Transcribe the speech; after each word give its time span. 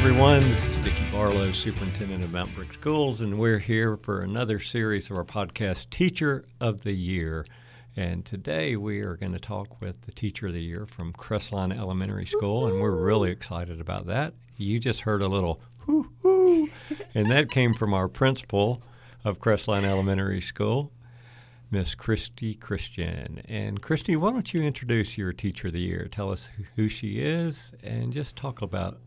everyone. 0.00 0.40
This 0.40 0.66
is 0.66 0.78
Dicky 0.78 1.04
Barlow, 1.12 1.52
Superintendent 1.52 2.24
of 2.24 2.32
Mountain 2.32 2.54
Brook 2.54 2.72
Schools, 2.72 3.20
and 3.20 3.38
we're 3.38 3.58
here 3.58 3.98
for 3.98 4.22
another 4.22 4.58
series 4.58 5.10
of 5.10 5.18
our 5.18 5.26
podcast, 5.26 5.90
Teacher 5.90 6.42
of 6.58 6.80
the 6.80 6.94
Year. 6.94 7.44
And 7.94 8.24
today 8.24 8.76
we 8.76 9.00
are 9.00 9.18
going 9.18 9.34
to 9.34 9.38
talk 9.38 9.78
with 9.82 10.00
the 10.06 10.12
Teacher 10.12 10.46
of 10.46 10.54
the 10.54 10.62
Year 10.62 10.86
from 10.86 11.12
Crestline 11.12 11.78
Elementary 11.78 12.24
School, 12.24 12.66
and 12.66 12.80
we're 12.80 12.98
really 12.98 13.30
excited 13.30 13.78
about 13.78 14.06
that. 14.06 14.32
You 14.56 14.78
just 14.78 15.02
heard 15.02 15.20
a 15.20 15.28
little 15.28 15.60
hoo 15.80 16.10
hoo, 16.22 16.70
and 17.14 17.30
that 17.30 17.50
came 17.50 17.74
from 17.74 17.92
our 17.92 18.08
principal 18.08 18.82
of 19.22 19.38
Crestline 19.38 19.84
Elementary 19.84 20.40
School, 20.40 20.92
Miss 21.70 21.94
Christy 21.94 22.54
Christian. 22.54 23.42
And 23.46 23.82
Christy, 23.82 24.16
why 24.16 24.32
don't 24.32 24.54
you 24.54 24.62
introduce 24.62 25.18
your 25.18 25.34
Teacher 25.34 25.66
of 25.66 25.74
the 25.74 25.80
Year? 25.80 26.08
Tell 26.10 26.32
us 26.32 26.48
who 26.76 26.88
she 26.88 27.20
is 27.20 27.74
and 27.84 28.14
just 28.14 28.34
talk 28.34 28.62
about 28.62 28.98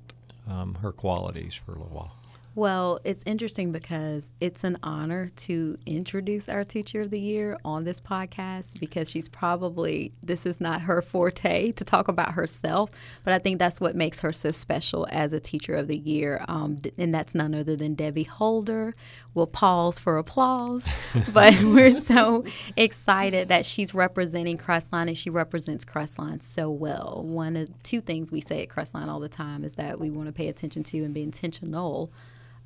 um, 0.48 0.74
her 0.76 0.92
qualities 0.92 1.54
for 1.54 1.72
a 1.72 1.76
little 1.76 1.96
while. 1.96 2.16
Well, 2.56 3.00
it's 3.04 3.24
interesting 3.26 3.72
because 3.72 4.36
it's 4.40 4.64
an 4.64 4.78
honor 4.84 5.32
to 5.38 5.76
introduce 5.88 6.48
our 6.48 6.64
Teacher 6.64 7.02
of 7.02 7.10
the 7.10 7.20
Year 7.20 7.58
on 7.66 7.84
this 7.84 8.00
podcast 8.00 8.80
because 8.80 9.10
she's 9.10 9.28
probably, 9.28 10.14
this 10.22 10.46
is 10.46 10.62
not 10.62 10.82
her 10.82 11.02
forte 11.02 11.72
to 11.72 11.84
talk 11.84 12.10
about 12.10 12.34
herself, 12.36 12.92
but 13.24 13.34
I 13.34 13.40
think 13.40 13.58
that's 13.58 13.82
what 13.82 13.96
makes 13.96 14.20
her 14.20 14.32
so 14.32 14.52
special 14.52 15.08
as 15.10 15.34
a 15.34 15.40
Teacher 15.40 15.74
of 15.74 15.88
the 15.88 15.98
Year. 15.98 16.46
Um, 16.48 16.80
and 16.96 17.12
that's 17.12 17.34
none 17.34 17.56
other 17.56 17.76
than 17.76 17.96
Debbie 17.96 18.22
Holder. 18.22 18.94
We'll 19.36 19.48
pause 19.48 19.98
for 19.98 20.18
applause, 20.18 20.88
but 21.34 21.54
we're 21.64 21.92
so 21.92 22.46
excited 22.78 23.50
that 23.50 23.66
she's 23.66 23.94
representing 23.94 24.58
Crestline 24.58 25.08
and 25.08 25.18
she 25.18 25.32
represents 25.32 25.84
Crestline 25.84 26.44
so 26.44 26.70
well. 26.70 27.24
One 27.26 27.56
of 27.56 27.84
two 27.84 28.00
things 28.00 28.32
we 28.32 28.42
say 28.42 28.62
at 28.62 28.70
Crestline 28.70 29.08
all 29.08 29.20
the 29.20 29.30
time 29.30 29.64
is 29.64 29.74
that 29.76 30.00
we 30.00 30.12
want 30.12 30.28
to 30.28 30.34
pay 30.34 30.50
attention 30.50 30.84
to 30.84 31.04
and 31.04 31.14
be 31.14 31.24
intentional 31.24 32.12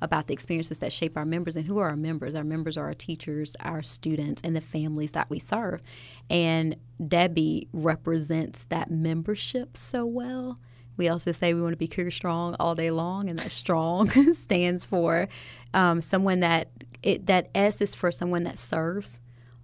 about 0.00 0.26
the 0.26 0.32
experiences 0.32 0.78
that 0.78 0.92
shape 0.92 1.16
our 1.16 1.24
members 1.24 1.56
and 1.56 1.66
who 1.66 1.78
are 1.78 1.88
our 1.88 1.96
members. 1.96 2.34
Our 2.34 2.44
members 2.44 2.76
are 2.76 2.84
our 2.84 2.94
teachers, 2.94 3.56
our 3.60 3.82
students, 3.82 4.42
and 4.44 4.54
the 4.54 4.60
families 4.60 5.12
that 5.12 5.28
we 5.30 5.38
serve. 5.38 5.80
And 6.30 6.76
Debbie 7.06 7.68
represents 7.72 8.64
that 8.66 8.90
membership 8.90 9.76
so 9.76 10.04
well. 10.06 10.58
We 10.98 11.08
also 11.08 11.32
say 11.32 11.54
we 11.54 11.62
want 11.62 11.72
to 11.72 11.78
be 11.78 11.88
career 11.88 12.10
strong 12.10 12.56
all 12.60 12.74
day 12.74 12.90
long, 12.90 13.30
and 13.30 13.38
that 13.38 13.50
strong 13.50 14.10
stands 14.34 14.84
for 14.84 15.28
um, 15.72 16.02
someone 16.02 16.40
that 16.40 16.68
it, 17.02 17.26
that 17.26 17.48
S 17.54 17.80
is 17.80 17.94
for 17.94 18.12
someone 18.12 18.44
that 18.44 18.58
serves. 18.58 19.20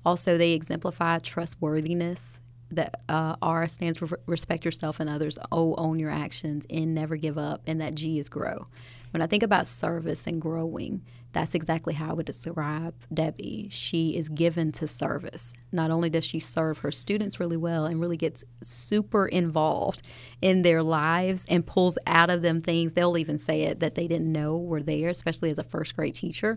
Also, 0.06 0.38
they 0.38 0.52
exemplify 0.52 1.18
trustworthiness. 1.18 2.38
That 2.70 3.02
uh, 3.08 3.36
R 3.42 3.68
stands 3.68 3.98
for 3.98 4.18
respect 4.26 4.64
yourself 4.64 4.98
and 4.98 5.08
others. 5.10 5.38
O 5.52 5.74
own 5.76 5.98
your 5.98 6.10
actions. 6.10 6.66
N 6.70 6.94
never 6.94 7.16
give 7.16 7.36
up, 7.36 7.62
and 7.66 7.80
that 7.80 7.94
G 7.94 8.18
is 8.18 8.28
grow. 8.28 8.64
When 9.10 9.20
I 9.20 9.26
think 9.26 9.42
about 9.42 9.66
service 9.66 10.26
and 10.26 10.40
growing, 10.40 11.02
that's 11.34 11.54
exactly 11.54 11.94
how 11.94 12.10
I 12.10 12.12
would 12.14 12.26
describe 12.26 12.94
Debbie. 13.12 13.68
She 13.70 14.16
is 14.16 14.28
given 14.28 14.72
to 14.72 14.86
service. 14.86 15.52
Not 15.72 15.90
only 15.90 16.08
does 16.08 16.24
she 16.24 16.38
serve 16.38 16.78
her 16.78 16.92
students 16.92 17.38
really 17.38 17.56
well 17.56 17.84
and 17.84 18.00
really 18.00 18.16
gets 18.16 18.44
super 18.62 19.26
involved 19.26 20.00
in 20.40 20.62
their 20.62 20.82
lives 20.82 21.44
and 21.48 21.66
pulls 21.66 21.98
out 22.06 22.30
of 22.30 22.42
them 22.42 22.62
things, 22.62 22.94
they'll 22.94 23.18
even 23.18 23.38
say 23.38 23.62
it 23.62 23.80
that 23.80 23.96
they 23.96 24.06
didn't 24.06 24.32
know 24.32 24.56
were 24.56 24.82
there, 24.82 25.10
especially 25.10 25.50
as 25.50 25.58
a 25.58 25.64
first 25.64 25.96
grade 25.96 26.14
teacher. 26.14 26.56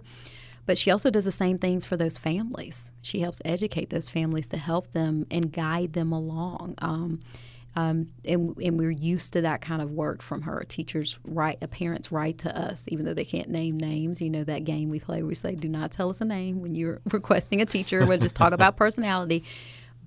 But 0.67 0.77
she 0.77 0.91
also 0.91 1.09
does 1.09 1.25
the 1.25 1.31
same 1.31 1.57
things 1.57 1.83
for 1.83 1.97
those 1.97 2.17
families. 2.17 2.91
She 3.01 3.21
helps 3.21 3.41
educate 3.43 3.89
those 3.89 4.09
families 4.09 4.47
to 4.49 4.57
help 4.57 4.91
them 4.91 5.25
and 5.31 5.51
guide 5.51 5.93
them 5.93 6.11
along. 6.11 6.75
Um, 6.79 7.21
um, 7.77 8.09
and, 8.25 8.57
and 8.57 8.79
we're 8.79 8.89
used 8.89 9.33
to 9.33 9.41
that 9.41 9.61
kind 9.61 9.83
of 9.83 9.91
work 9.91 10.23
from 10.23 10.41
her. 10.41 10.65
Teachers 10.67 11.19
write, 11.23 11.59
parents 11.69 12.11
write 12.11 12.39
to 12.39 12.59
us, 12.59 12.85
even 12.87 13.05
though 13.05 13.13
they 13.13 13.23
can't 13.23 13.49
name 13.49 13.77
names. 13.77 14.19
You 14.19 14.31
know 14.31 14.43
that 14.45 14.63
game 14.63 14.89
we 14.89 14.99
play 14.99 15.17
where 15.21 15.27
we 15.27 15.35
say, 15.35 15.53
"Do 15.53 15.69
not 15.69 15.91
tell 15.91 16.09
us 16.09 16.19
a 16.19 16.25
name 16.25 16.63
when 16.63 16.73
you're 16.73 16.99
requesting 17.11 17.61
a 17.61 17.67
teacher. 17.67 18.03
We'll 18.03 18.17
just 18.17 18.35
talk 18.35 18.51
about 18.51 18.77
personality." 18.77 19.43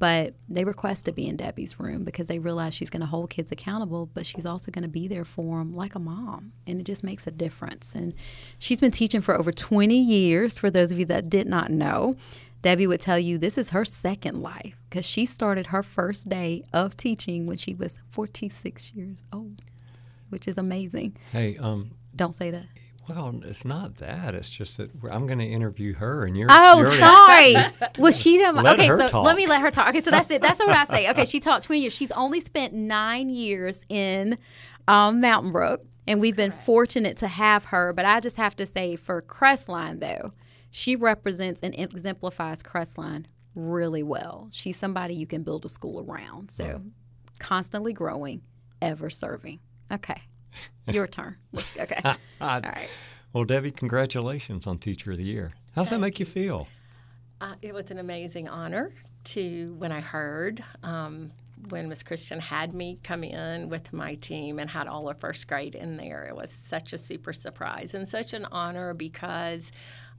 But 0.01 0.35
they 0.49 0.65
request 0.65 1.05
to 1.05 1.13
be 1.13 1.29
in 1.29 1.37
Debbie's 1.37 1.79
room 1.79 2.05
because 2.05 2.27
they 2.27 2.39
realize 2.39 2.75
she's 2.75 2.91
going 2.91 3.03
to 3.03 3.07
hold 3.07 3.31
kids 3.31 3.53
accountable, 3.53 4.07
but 4.15 4.25
she's 4.25 4.47
also 4.47 4.73
going 4.73 4.83
to 4.83 4.89
be 4.89 5.07
there 5.07 5.27
for 5.27 5.59
them 5.59 5.77
like 5.77 5.95
a 5.95 5.99
mom. 5.99 6.53
And 6.67 6.81
it 6.81 6.85
just 6.85 7.05
makes 7.05 7.27
a 7.27 7.31
difference. 7.31 7.95
And 7.95 8.15
she's 8.59 8.81
been 8.81 8.93
teaching 8.93 9.21
for 9.21 9.37
over 9.37 9.53
20 9.53 9.97
years, 9.97 10.57
for 10.57 10.71
those 10.71 10.91
of 10.91 10.99
you 10.99 11.05
that 11.05 11.29
did 11.29 11.47
not 11.47 11.71
know. 11.71 12.17
Debbie 12.63 12.87
would 12.87 13.01
tell 13.01 13.19
you 13.19 13.39
this 13.39 13.57
is 13.57 13.71
her 13.71 13.85
second 13.85 14.43
life 14.43 14.77
because 14.89 15.07
she 15.07 15.25
started 15.25 15.69
her 15.69 15.83
first 15.83 16.29
day 16.29 16.63
of 16.73 16.97
teaching 16.97 17.47
when 17.47 17.57
she 17.57 17.75
was 17.75 17.99
46 18.11 18.93
years 18.95 19.23
old, 19.33 19.63
which 20.29 20.47
is 20.47 20.59
amazing. 20.59 21.17
Hey, 21.33 21.57
um, 21.57 21.93
don't 22.15 22.35
say 22.35 22.51
that. 22.51 22.67
Well, 23.09 23.41
it's 23.45 23.65
not 23.65 23.97
that. 23.97 24.35
It's 24.35 24.51
just 24.51 24.77
that 24.77 24.91
I'm 25.11 25.27
going 25.27 25.39
to 25.39 25.45
interview 25.45 25.95
her, 25.95 26.25
and 26.25 26.37
you're. 26.37 26.47
Oh, 26.51 26.83
you're 26.83 26.99
sorry. 26.99 27.57
well, 27.99 28.13
she 28.13 28.39
didn't. 28.39 28.65
Okay, 28.65 28.87
her 28.87 29.01
so 29.01 29.09
talk. 29.09 29.25
let 29.25 29.37
me 29.37 29.47
let 29.47 29.63
her 29.63 29.71
talk. 29.71 29.89
Okay, 29.89 30.01
so 30.01 30.11
that's 30.11 30.31
it. 30.31 30.43
That's 30.43 30.61
what 30.61 30.77
I 30.77 30.85
say. 30.85 31.11
Okay, 31.11 31.25
she 31.25 31.41
taught 31.41 31.63
20 31.63 31.81
years. 31.81 31.93
She's 31.93 32.13
only 32.13 32.41
spent 32.41 32.73
nine 32.73 33.29
years 33.31 33.85
in 33.89 34.39
um, 34.87 35.21
Mountain 35.21 35.51
Brook, 35.51 35.83
and 36.07 36.21
we've 36.21 36.37
been 36.37 36.53
fortunate 36.53 37.17
to 37.17 37.27
have 37.27 37.65
her. 37.67 37.93
But 37.93 38.05
I 38.05 38.21
just 38.21 38.37
have 38.37 38.55
to 38.57 38.67
say, 38.67 38.95
for 38.95 39.23
Crestline, 39.23 39.99
though, 39.99 40.31
she 40.71 40.97
represents 40.97 41.61
and 41.63 41.75
exemplifies 41.79 42.63
Crestline 42.63 43.27
really 43.55 44.03
well. 44.03 44.49
She's 44.53 44.77
somebody 44.77 45.15
you 45.15 45.27
can 45.27 45.43
build 45.43 45.65
a 45.65 45.69
school 45.69 46.05
around. 46.09 46.51
So, 46.51 46.65
Right. 46.65 46.81
constantly 47.39 47.93
growing, 47.93 48.43
ever 48.81 49.11
serving. 49.11 49.61
Okay, 49.93 50.21
your 50.89 51.07
turn. 51.07 51.37
Okay, 51.79 52.01
all 52.41 52.61
right. 52.61 52.89
Well, 53.33 53.45
Debbie, 53.45 53.71
congratulations 53.73 54.67
on 54.67 54.79
Teacher 54.79 55.13
of 55.13 55.17
the 55.19 55.25
Year. 55.25 55.53
How's 55.75 55.91
that 55.91 55.99
make 56.01 56.19
you 56.21 56.27
feel? 56.27 56.67
Uh, 57.41 57.55
it 57.63 57.73
was 57.73 57.91
an 57.91 57.99
amazing 57.99 58.49
honor 58.49 58.91
to 59.25 59.75
when 59.79 59.93
I 59.93 60.01
heard 60.01 60.63
um, 60.83 61.31
when 61.69 61.89
Miss 61.89 62.03
Christian 62.03 62.41
had 62.41 62.75
me 62.75 62.99
come 63.05 63.23
in 63.25 63.69
with 63.69 63.93
my 63.93 64.15
team 64.17 64.59
and 64.59 64.69
had 64.69 64.87
all 64.89 65.09
of 65.09 65.21
first 65.21 65.47
grade 65.47 65.75
in 65.75 65.97
there. 65.97 66.25
It 66.27 66.35
was 66.37 66.51
such 66.51 66.93
a 66.93 66.99
super 66.99 67.33
surprise 67.33 67.95
and 67.95 68.09
such 68.09 68.33
an 68.35 68.47
honor 68.51 68.95
because 68.95 69.71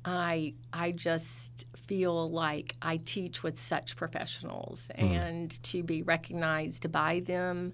I 0.05 0.53
I 0.73 0.91
just 0.91 1.65
feel 1.87 2.29
like 2.31 2.75
I 2.81 2.97
teach 2.97 3.43
with 3.43 3.59
such 3.59 3.95
professionals 3.95 4.89
and 4.95 5.51
to 5.63 5.83
be 5.83 6.01
recognized 6.03 6.91
by 6.91 7.19
them. 7.19 7.73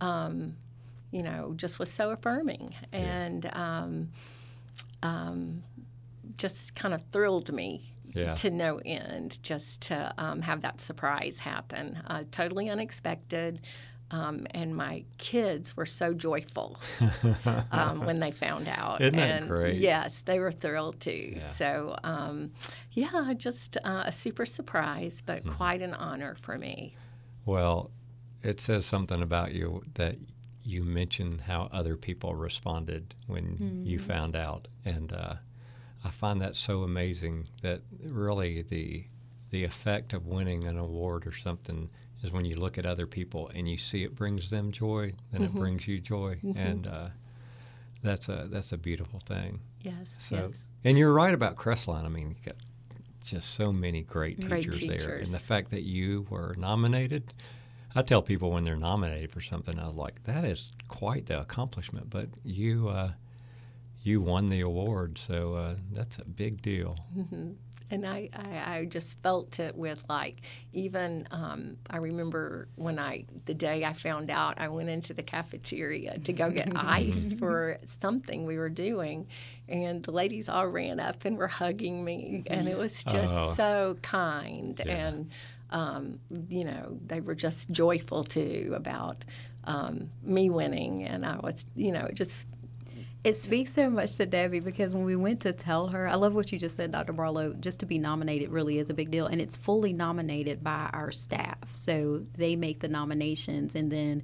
Um, 0.00 0.56
you 1.10 1.22
know, 1.22 1.52
just 1.56 1.78
was 1.78 1.90
so 1.90 2.10
affirming 2.10 2.74
and 2.92 3.48
um, 3.54 4.08
um, 5.02 5.62
just 6.36 6.74
kind 6.74 6.92
of 6.92 7.02
thrilled 7.12 7.52
me 7.52 7.82
Yeah. 8.14 8.34
to 8.34 8.50
no 8.50 8.80
end 8.84 9.38
just 9.42 9.82
to 9.82 10.12
um, 10.18 10.42
have 10.42 10.62
that 10.62 10.80
surprise 10.80 11.38
happen. 11.38 11.98
Uh, 12.06 12.24
totally 12.30 12.68
unexpected. 12.68 13.60
Um, 14.14 14.46
and 14.52 14.76
my 14.76 15.02
kids 15.18 15.76
were 15.76 15.86
so 15.86 16.14
joyful 16.14 16.78
um, 17.72 18.04
when 18.06 18.20
they 18.20 18.30
found 18.30 18.68
out. 18.68 19.00
Isn't 19.00 19.16
that 19.16 19.28
and 19.30 19.48
great? 19.48 19.76
Yes, 19.80 20.20
they 20.20 20.38
were 20.38 20.52
thrilled 20.52 21.00
too. 21.00 21.32
Yeah. 21.36 21.38
So, 21.40 21.96
um, 22.04 22.52
yeah, 22.92 23.32
just 23.36 23.76
uh, 23.84 24.04
a 24.06 24.12
super 24.12 24.46
surprise, 24.46 25.22
but 25.24 25.38
Mm-hmm. 25.44 25.56
quite 25.56 25.82
an 25.82 25.94
honor 25.94 26.36
for 26.42 26.56
me. 26.58 26.94
Well, 27.44 27.90
it 28.42 28.60
says 28.60 28.86
something 28.86 29.20
about 29.22 29.52
you 29.52 29.82
that 29.94 30.16
you 30.64 30.84
mentioned 30.84 31.40
how 31.42 31.68
other 31.72 31.96
people 31.96 32.34
responded 32.34 33.14
when 33.26 33.82
you 33.84 33.98
found 33.98 34.36
out, 34.36 34.68
and 34.84 35.12
uh, 35.12 35.34
I 36.04 36.10
find 36.10 36.40
that 36.40 36.54
so 36.56 36.82
amazing. 36.84 37.48
That 37.62 37.80
really 38.02 38.62
the 38.62 39.04
the 39.50 39.64
effect 39.64 40.14
of 40.14 40.26
winning 40.26 40.64
an 40.64 40.78
award 40.78 41.26
or 41.26 41.32
something 41.32 41.88
is 42.24 42.32
when 42.32 42.44
you 42.44 42.56
look 42.56 42.78
at 42.78 42.86
other 42.86 43.06
people 43.06 43.50
and 43.54 43.68
you 43.68 43.76
see 43.76 44.02
it 44.02 44.14
brings 44.16 44.50
them 44.50 44.72
joy, 44.72 45.12
then 45.32 45.42
it 45.42 45.52
brings 45.54 45.86
you 45.86 46.00
joy, 46.00 46.38
and 46.56 46.86
uh, 46.86 47.08
that's 48.02 48.28
a 48.28 48.48
that's 48.50 48.72
a 48.72 48.78
beautiful 48.78 49.20
thing. 49.20 49.60
Yes, 49.82 50.16
So, 50.18 50.48
yes. 50.50 50.70
and 50.84 50.96
you're 50.98 51.12
right 51.12 51.34
about 51.34 51.56
Crestline. 51.56 52.04
I 52.04 52.08
mean, 52.08 52.30
you 52.30 52.36
got 52.44 52.56
just 53.22 53.50
so 53.54 53.72
many 53.72 54.02
great 54.02 54.40
teachers, 54.40 54.78
Great 54.78 55.00
there, 55.00 55.16
and 55.18 55.28
the 55.28 55.38
fact 55.38 55.70
that 55.70 55.82
you 55.82 56.26
were 56.30 56.54
nominated. 56.58 57.32
I 57.96 58.02
tell 58.02 58.22
people 58.22 58.50
when 58.50 58.64
they're 58.64 58.74
nominated 58.76 59.30
for 59.30 59.40
something, 59.40 59.78
I 59.78 59.86
was 59.86 59.94
like, 59.94 60.24
that 60.24 60.44
is 60.44 60.72
quite 60.88 61.26
the 61.26 61.40
accomplishment. 61.40 62.10
But 62.10 62.28
you, 62.42 62.88
uh, 62.88 63.12
you 64.02 64.20
won 64.20 64.48
the 64.48 64.62
award, 64.62 65.16
so 65.16 65.54
uh, 65.54 65.74
that's 65.92 66.18
a 66.18 66.24
big 66.24 66.60
deal. 66.60 66.98
And 67.90 68.06
I, 68.06 68.28
I, 68.34 68.76
I 68.78 68.84
just 68.86 69.22
felt 69.22 69.60
it 69.60 69.76
with 69.76 70.04
like 70.08 70.40
even 70.72 71.28
um, 71.30 71.76
I 71.88 71.98
remember 71.98 72.66
when 72.76 72.98
I 72.98 73.24
the 73.44 73.54
day 73.54 73.84
I 73.84 73.92
found 73.92 74.30
out 74.30 74.54
I 74.58 74.68
went 74.68 74.88
into 74.88 75.12
the 75.14 75.22
cafeteria 75.22 76.18
to 76.20 76.32
go 76.32 76.50
get 76.50 76.72
ice 76.74 77.34
for 77.34 77.78
something 77.84 78.46
we 78.46 78.56
were 78.58 78.70
doing, 78.70 79.26
and 79.68 80.02
the 80.02 80.10
ladies 80.12 80.48
all 80.48 80.66
ran 80.66 80.98
up 80.98 81.24
and 81.24 81.36
were 81.36 81.46
hugging 81.46 82.04
me, 82.04 82.42
and 82.48 82.68
it 82.68 82.76
was 82.78 83.04
just 83.04 83.32
Oh. 83.32 83.52
so 83.54 83.96
kind 84.02 84.80
Yeah. 84.84 85.06
and 85.06 85.30
um, 85.70 86.18
you 86.48 86.64
know 86.64 86.98
they 87.06 87.20
were 87.20 87.34
just 87.34 87.70
joyful 87.70 88.24
too 88.24 88.72
about 88.74 89.24
um, 89.64 90.10
me 90.22 90.50
winning, 90.50 91.04
and 91.04 91.24
I 91.24 91.36
was 91.38 91.66
you 91.76 91.92
know 91.92 92.06
it 92.06 92.14
just 92.14 92.46
It 93.24 93.36
speaks 93.36 93.72
so 93.72 93.88
much 93.88 94.16
to 94.16 94.26
Debbie 94.26 94.60
because 94.60 94.92
when 94.92 95.04
we 95.04 95.16
went 95.16 95.40
to 95.40 95.54
tell 95.54 95.88
her, 95.88 96.06
I 96.06 96.14
love 96.14 96.34
what 96.34 96.52
you 96.52 96.58
just 96.58 96.76
said, 96.76 96.92
Dr. 96.92 97.14
Barlow. 97.14 97.54
Just 97.54 97.80
to 97.80 97.86
be 97.86 97.98
nominated 97.98 98.50
really 98.50 98.78
is 98.78 98.90
a 98.90 98.94
big 98.94 99.10
deal, 99.10 99.26
and 99.26 99.40
it's 99.40 99.56
fully 99.56 99.94
nominated 99.94 100.62
by 100.62 100.90
our 100.92 101.10
staff. 101.10 101.56
So 101.72 102.26
they 102.36 102.54
make 102.54 102.80
the 102.80 102.88
nominations, 102.88 103.74
and 103.74 103.90
then 103.90 104.22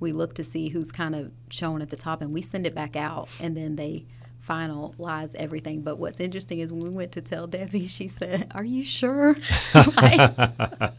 we 0.00 0.12
look 0.12 0.34
to 0.36 0.44
see 0.44 0.70
who's 0.70 0.90
kind 0.90 1.14
of 1.14 1.30
shown 1.50 1.82
at 1.82 1.90
the 1.90 1.96
top, 1.96 2.22
and 2.22 2.32
we 2.32 2.40
send 2.40 2.66
it 2.66 2.74
back 2.74 2.96
out, 2.96 3.28
and 3.38 3.54
then 3.54 3.76
they 3.76 4.06
finalize 4.48 5.34
everything. 5.34 5.82
But 5.82 5.98
what's 5.98 6.18
interesting 6.18 6.60
is 6.60 6.72
when 6.72 6.82
we 6.82 6.90
went 6.90 7.12
to 7.12 7.20
tell 7.20 7.46
Debbie, 7.46 7.86
she 7.86 8.08
said, 8.08 8.50
"Are 8.54 8.64
you 8.64 8.82
sure?" 8.82 9.36
like, 9.74 10.90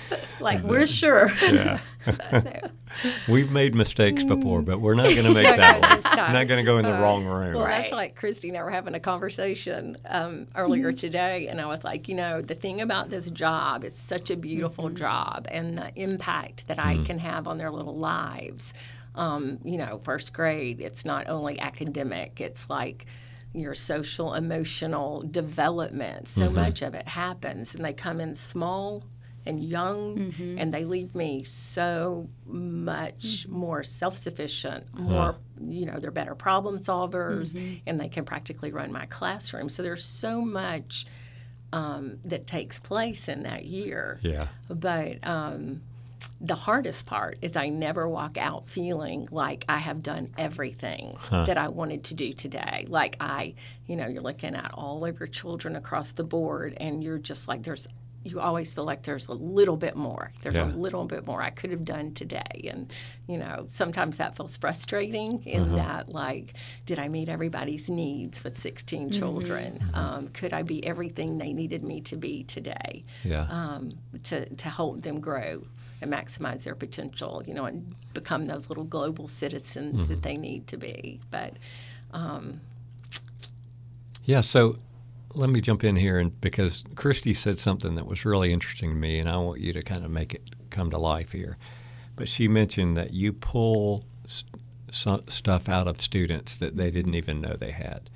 like 0.40 0.62
we're 0.62 0.86
sure. 0.86 1.30
Yeah. 1.42 1.80
so, 2.30 2.70
We've 3.28 3.50
made 3.50 3.74
mistakes 3.74 4.24
before, 4.24 4.60
mm. 4.60 4.64
but 4.64 4.80
we're 4.80 4.94
not 4.94 5.04
going 5.04 5.24
to 5.24 5.34
make 5.34 5.44
that 5.56 5.80
one. 5.80 5.90
this 5.90 6.12
time. 6.12 6.32
Not 6.32 6.46
going 6.46 6.58
to 6.58 6.64
go 6.64 6.78
in 6.78 6.84
the 6.84 6.94
uh, 6.94 7.00
wrong 7.00 7.24
room. 7.24 7.54
Well, 7.54 7.64
Right. 7.64 7.80
that's 7.82 7.92
like 7.92 8.16
Christy 8.16 8.48
and 8.48 8.58
I 8.58 8.62
were 8.62 8.70
having 8.70 8.94
a 8.94 9.00
conversation 9.00 9.96
um, 10.06 10.46
earlier 10.54 10.88
mm-hmm. 10.88 10.96
today, 10.96 11.48
and 11.48 11.60
I 11.60 11.66
was 11.66 11.84
like, 11.84 12.08
you 12.08 12.14
know, 12.14 12.42
the 12.42 12.54
thing 12.54 12.80
about 12.80 13.10
this 13.10 13.30
job, 13.30 13.84
it's 13.84 14.00
such 14.00 14.30
a 14.30 14.36
beautiful 14.36 14.86
mm-hmm. 14.86 14.96
job, 14.96 15.46
and 15.50 15.78
the 15.78 15.92
impact 15.96 16.68
that 16.68 16.78
I 16.78 16.94
mm-hmm. 16.94 17.04
can 17.04 17.18
have 17.18 17.46
on 17.46 17.56
their 17.56 17.70
little 17.70 17.96
lives. 17.96 18.74
Um, 19.14 19.58
you 19.62 19.76
know, 19.76 20.00
first 20.04 20.32
grade, 20.32 20.80
it's 20.80 21.04
not 21.04 21.28
only 21.28 21.58
academic, 21.60 22.40
it's 22.40 22.70
like 22.70 23.06
your 23.52 23.74
social, 23.74 24.32
emotional 24.32 25.22
development. 25.30 26.28
So 26.28 26.48
much 26.48 26.80
of 26.80 26.94
it 26.94 27.06
happens, 27.06 27.74
and 27.74 27.84
they 27.84 27.92
come 27.92 28.20
in 28.20 28.34
small 28.34 29.04
and 29.44 29.62
young, 29.62 30.34
and 30.58 30.72
they 30.72 30.84
leave 30.84 31.14
me 31.14 31.42
so 31.44 32.28
much 32.46 33.46
more 33.48 33.82
self 33.82 34.16
sufficient, 34.16 34.92
more, 34.98 35.34
you 35.60 35.86
know, 35.86 35.98
they're 35.98 36.10
better 36.10 36.34
problem 36.34 36.78
solvers, 36.80 37.54
and 37.86 37.98
they 37.98 38.08
can 38.08 38.24
practically 38.24 38.70
run 38.72 38.92
my 38.92 39.06
classroom. 39.06 39.68
So 39.68 39.82
there's 39.82 40.04
so 40.04 40.40
much 40.42 41.06
um, 41.72 42.18
that 42.24 42.46
takes 42.46 42.78
place 42.78 43.28
in 43.28 43.42
that 43.44 43.64
year. 43.64 44.18
Yeah. 44.22 44.48
But 44.68 45.26
um, 45.26 45.82
the 46.40 46.54
hardest 46.54 47.06
part 47.06 47.38
is 47.42 47.56
I 47.56 47.68
never 47.68 48.08
walk 48.08 48.36
out 48.38 48.68
feeling 48.68 49.26
like 49.32 49.64
I 49.68 49.78
have 49.78 50.02
done 50.02 50.30
everything 50.38 51.16
that 51.46 51.58
I 51.58 51.68
wanted 51.68 52.04
to 52.04 52.14
do 52.14 52.32
today. 52.32 52.86
Like 52.88 53.16
I, 53.20 53.54
you 53.86 53.96
know, 53.96 54.06
you're 54.06 54.22
looking 54.22 54.54
at 54.54 54.72
all 54.74 55.04
of 55.04 55.18
your 55.18 55.26
children 55.26 55.74
across 55.74 56.12
the 56.12 56.24
board, 56.24 56.74
and 56.76 57.02
you're 57.02 57.18
just 57.18 57.48
like, 57.48 57.62
there's, 57.64 57.88
you 58.24 58.38
always 58.40 58.72
feel 58.72 58.84
like 58.84 59.02
there's 59.02 59.26
a 59.28 59.32
little 59.32 59.76
bit 59.76 59.96
more. 59.96 60.30
There's 60.42 60.54
Yeah. 60.54 60.72
a 60.72 60.74
little 60.74 61.04
bit 61.04 61.26
more 61.26 61.42
I 61.42 61.50
could 61.50 61.70
have 61.70 61.84
done 61.84 62.14
today. 62.14 62.68
And, 62.70 62.92
you 63.26 63.36
know, 63.36 63.66
sometimes 63.68 64.18
that 64.18 64.36
feels 64.36 64.56
frustrating 64.56 65.42
in 65.44 65.74
that, 65.74 66.12
like, 66.14 66.54
did 66.86 66.98
I 67.00 67.08
meet 67.08 67.28
everybody's 67.28 67.90
needs 67.90 68.44
with 68.44 68.56
16 68.56 69.10
children? 69.10 69.84
Um, 69.92 70.28
could 70.28 70.52
I 70.52 70.62
be 70.62 70.86
everything 70.86 71.38
they 71.38 71.52
needed 71.52 71.82
me 71.82 72.00
to 72.02 72.16
be 72.16 72.44
today? 72.44 73.02
Yeah. 73.24 73.46
um, 73.50 73.88
to, 74.24 74.48
to 74.48 74.68
help 74.68 75.02
them 75.02 75.18
grow 75.20 75.64
and 76.00 76.12
maximize 76.12 76.62
their 76.64 76.74
potential, 76.74 77.42
you 77.46 77.54
know, 77.54 77.64
and 77.64 77.92
become 78.14 78.46
those 78.46 78.68
little 78.68 78.84
global 78.84 79.26
citizens 79.28 80.06
that 80.08 80.22
they 80.22 80.36
need 80.36 80.66
to 80.68 80.76
be. 80.76 81.20
But 81.30 81.54
um, 82.12 82.60
Yeah, 84.24 84.40
so 84.42 84.76
let 85.34 85.50
me 85.50 85.60
jump 85.60 85.84
in 85.84 85.96
here 85.96 86.18
and 86.18 86.38
because 86.40 86.84
Christy 86.94 87.34
said 87.34 87.58
something 87.58 87.94
that 87.96 88.06
was 88.06 88.24
really 88.24 88.52
interesting 88.52 88.90
to 88.90 88.96
me, 88.96 89.18
and 89.18 89.28
I 89.28 89.36
want 89.38 89.60
you 89.60 89.72
to 89.72 89.82
kind 89.82 90.04
of 90.04 90.10
make 90.10 90.34
it 90.34 90.42
come 90.70 90.90
to 90.90 90.98
life 90.98 91.32
here. 91.32 91.56
But 92.16 92.28
she 92.28 92.48
mentioned 92.48 92.96
that 92.96 93.12
you 93.12 93.32
pull 93.32 94.04
st- 94.24 95.30
stuff 95.30 95.68
out 95.68 95.86
of 95.88 96.00
students 96.00 96.58
that 96.58 96.76
they 96.76 96.90
didn't 96.90 97.14
even 97.14 97.40
know 97.40 97.56
they 97.56 97.70
had. 97.70 98.10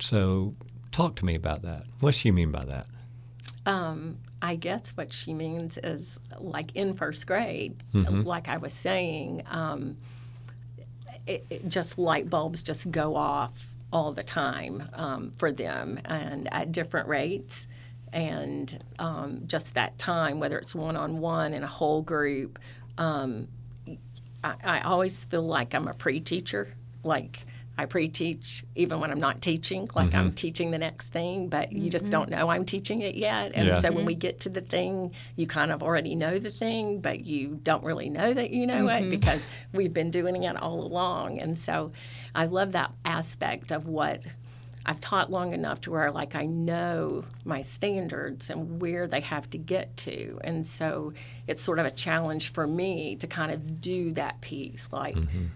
So, 0.00 0.54
talk 0.90 1.14
to 1.16 1.24
me 1.24 1.34
about 1.36 1.62
that. 1.62 1.84
What 2.00 2.14
she 2.14 2.30
mean 2.32 2.50
by 2.50 2.64
that? 2.64 2.86
um, 3.66 4.18
I 4.40 4.56
guess 4.56 4.90
what 4.96 5.12
she 5.12 5.34
means 5.34 5.78
is 5.78 6.18
like 6.38 6.74
in 6.74 6.94
first 6.94 7.26
grade, 7.28 7.80
like 8.24 8.48
I 8.48 8.56
was 8.56 8.72
saying, 8.72 9.44
um, 9.48 9.96
it, 11.28 11.46
it 11.48 11.68
just 11.68 11.96
light 11.98 12.28
bulbs 12.28 12.62
just 12.62 12.90
go 12.90 13.14
off 13.14 13.52
all 13.92 14.12
the 14.12 14.22
time 14.22 14.88
um, 14.94 15.30
for 15.36 15.52
them 15.52 16.00
and 16.04 16.52
at 16.52 16.72
different 16.72 17.08
rates. 17.08 17.66
And 18.12 18.82
um, 18.98 19.42
just 19.46 19.74
that 19.74 19.98
time, 19.98 20.40
whether 20.40 20.58
it's 20.58 20.74
one 20.74 20.96
on 20.96 21.18
one 21.18 21.54
in 21.54 21.62
a 21.62 21.66
whole 21.68 22.02
group, 22.02 22.58
um, 22.98 23.48
I, 24.44 24.54
I 24.62 24.80
always 24.80 25.24
feel 25.26 25.42
like 25.46 25.74
I'm 25.74 25.88
a 25.88 25.94
pre 25.94 26.20
teacher. 26.20 26.68
Like 27.04 27.44
I 27.78 27.86
pre 27.86 28.08
teach 28.08 28.64
even 28.74 29.00
when 29.00 29.10
I'm 29.10 29.18
not 29.20 29.40
teaching, 29.40 29.88
like 29.94 30.14
I'm 30.14 30.32
teaching 30.34 30.70
the 30.72 30.78
next 30.78 31.08
thing, 31.08 31.48
but 31.48 31.72
you 31.72 31.88
just 31.88 32.12
don't 32.12 32.28
know 32.28 32.50
I'm 32.50 32.66
teaching 32.66 33.00
it 33.00 33.14
yet. 33.14 33.52
And 33.54 33.68
Yeah. 33.68 33.80
so 33.80 33.90
when 33.92 34.04
we 34.04 34.14
get 34.14 34.40
to 34.40 34.50
the 34.50 34.60
thing, 34.60 35.12
you 35.36 35.46
kind 35.46 35.72
of 35.72 35.82
already 35.82 36.14
know 36.14 36.38
the 36.38 36.50
thing, 36.50 37.00
but 37.00 37.20
you 37.24 37.58
don't 37.62 37.82
really 37.82 38.10
know 38.10 38.34
that 38.34 38.50
you 38.50 38.66
know 38.66 38.88
it 38.88 39.08
because 39.10 39.46
we've 39.72 39.92
been 39.94 40.10
doing 40.10 40.42
it 40.42 40.56
all 40.56 40.82
along. 40.82 41.40
And 41.40 41.58
so 41.58 41.92
I 42.34 42.46
love 42.46 42.72
that 42.72 42.92
aspect 43.04 43.70
of 43.70 43.86
what 43.86 44.22
I've 44.84 45.00
taught 45.00 45.30
long 45.30 45.52
enough 45.52 45.80
to 45.82 45.90
where 45.92 46.10
like 46.10 46.34
I 46.34 46.46
know 46.46 47.24
my 47.44 47.62
standards 47.62 48.50
and 48.50 48.80
where 48.80 49.06
they 49.06 49.20
have 49.20 49.48
to 49.50 49.58
get 49.58 49.96
to. 49.98 50.40
And 50.42 50.66
so 50.66 51.12
it's 51.46 51.62
sort 51.62 51.78
of 51.78 51.86
a 51.86 51.90
challenge 51.90 52.52
for 52.52 52.66
me 52.66 53.16
to 53.16 53.26
kind 53.26 53.52
of 53.52 53.80
do 53.80 54.12
that 54.12 54.40
piece, 54.40 54.88
like 54.90 55.14
mm-hmm. 55.14 55.46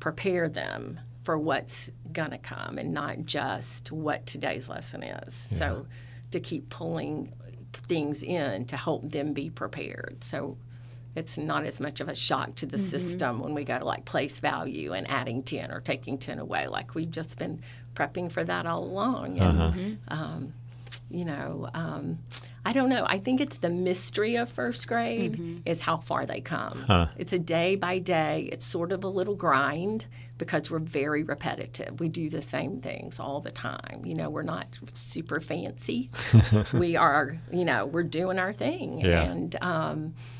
prepare 0.00 0.48
them 0.48 0.98
for 1.22 1.38
what's 1.38 1.90
going 2.12 2.30
to 2.30 2.38
come 2.38 2.78
and 2.78 2.92
not 2.92 3.18
just 3.24 3.92
what 3.92 4.26
today's 4.26 4.68
lesson 4.68 5.02
is. 5.02 5.34
So 5.34 5.86
to 6.30 6.40
keep 6.40 6.68
pulling 6.70 7.32
things 7.72 8.22
in 8.22 8.64
to 8.66 8.76
help 8.76 9.10
them 9.10 9.32
be 9.34 9.50
prepared. 9.50 10.24
So 10.24 10.56
it's 11.18 11.36
not 11.36 11.64
as 11.64 11.80
much 11.80 12.00
of 12.00 12.08
a 12.08 12.14
shock 12.14 12.54
to 12.56 12.66
the 12.66 12.78
system 12.78 13.40
when 13.40 13.54
we 13.54 13.64
go 13.64 13.78
to 13.78 13.84
like 13.84 14.04
place 14.04 14.40
value 14.40 14.92
and 14.92 15.10
adding 15.10 15.42
10 15.42 15.70
or 15.70 15.80
taking 15.80 16.16
10 16.16 16.38
away. 16.38 16.66
Like 16.68 16.94
we've 16.94 17.10
just 17.10 17.38
been 17.38 17.60
prepping 17.94 18.30
for 18.32 18.44
that 18.44 18.64
all 18.64 18.84
along. 18.84 19.38
And, 19.38 19.98
um, 20.08 20.52
you 21.10 21.24
know, 21.24 21.68
um, 21.74 22.18
I 22.64 22.72
don't 22.72 22.88
know. 22.90 23.04
I 23.06 23.18
think 23.18 23.40
it's 23.40 23.56
the 23.58 23.70
mystery 23.70 24.36
of 24.36 24.50
first 24.50 24.86
grade 24.88 25.62
is 25.66 25.80
how 25.80 25.96
far 25.96 26.26
they 26.26 26.40
come. 26.40 26.82
Huh. 26.86 27.06
It's 27.16 27.32
a 27.32 27.38
day 27.38 27.76
by 27.76 27.98
day. 27.98 28.48
It's 28.52 28.66
sort 28.66 28.92
of 28.92 29.04
a 29.04 29.08
little 29.08 29.34
grind 29.34 30.06
because 30.36 30.70
we're 30.70 30.78
very 30.78 31.24
repetitive. 31.24 31.98
We 31.98 32.08
do 32.08 32.28
the 32.30 32.42
same 32.42 32.80
things 32.80 33.18
all 33.18 33.40
the 33.40 33.50
time. 33.50 34.02
You 34.04 34.14
know, 34.14 34.28
we're 34.30 34.42
not 34.42 34.66
super 34.92 35.40
fancy. 35.40 36.10
we 36.74 36.94
are, 36.94 37.38
you 37.52 37.64
know, 37.64 37.86
we're 37.86 38.02
doing 38.04 38.38
our 38.38 38.52
thing. 38.52 39.00
Yeah. 39.00 39.22
And 39.30 39.56
um, 39.62 40.14
a- 40.18 40.37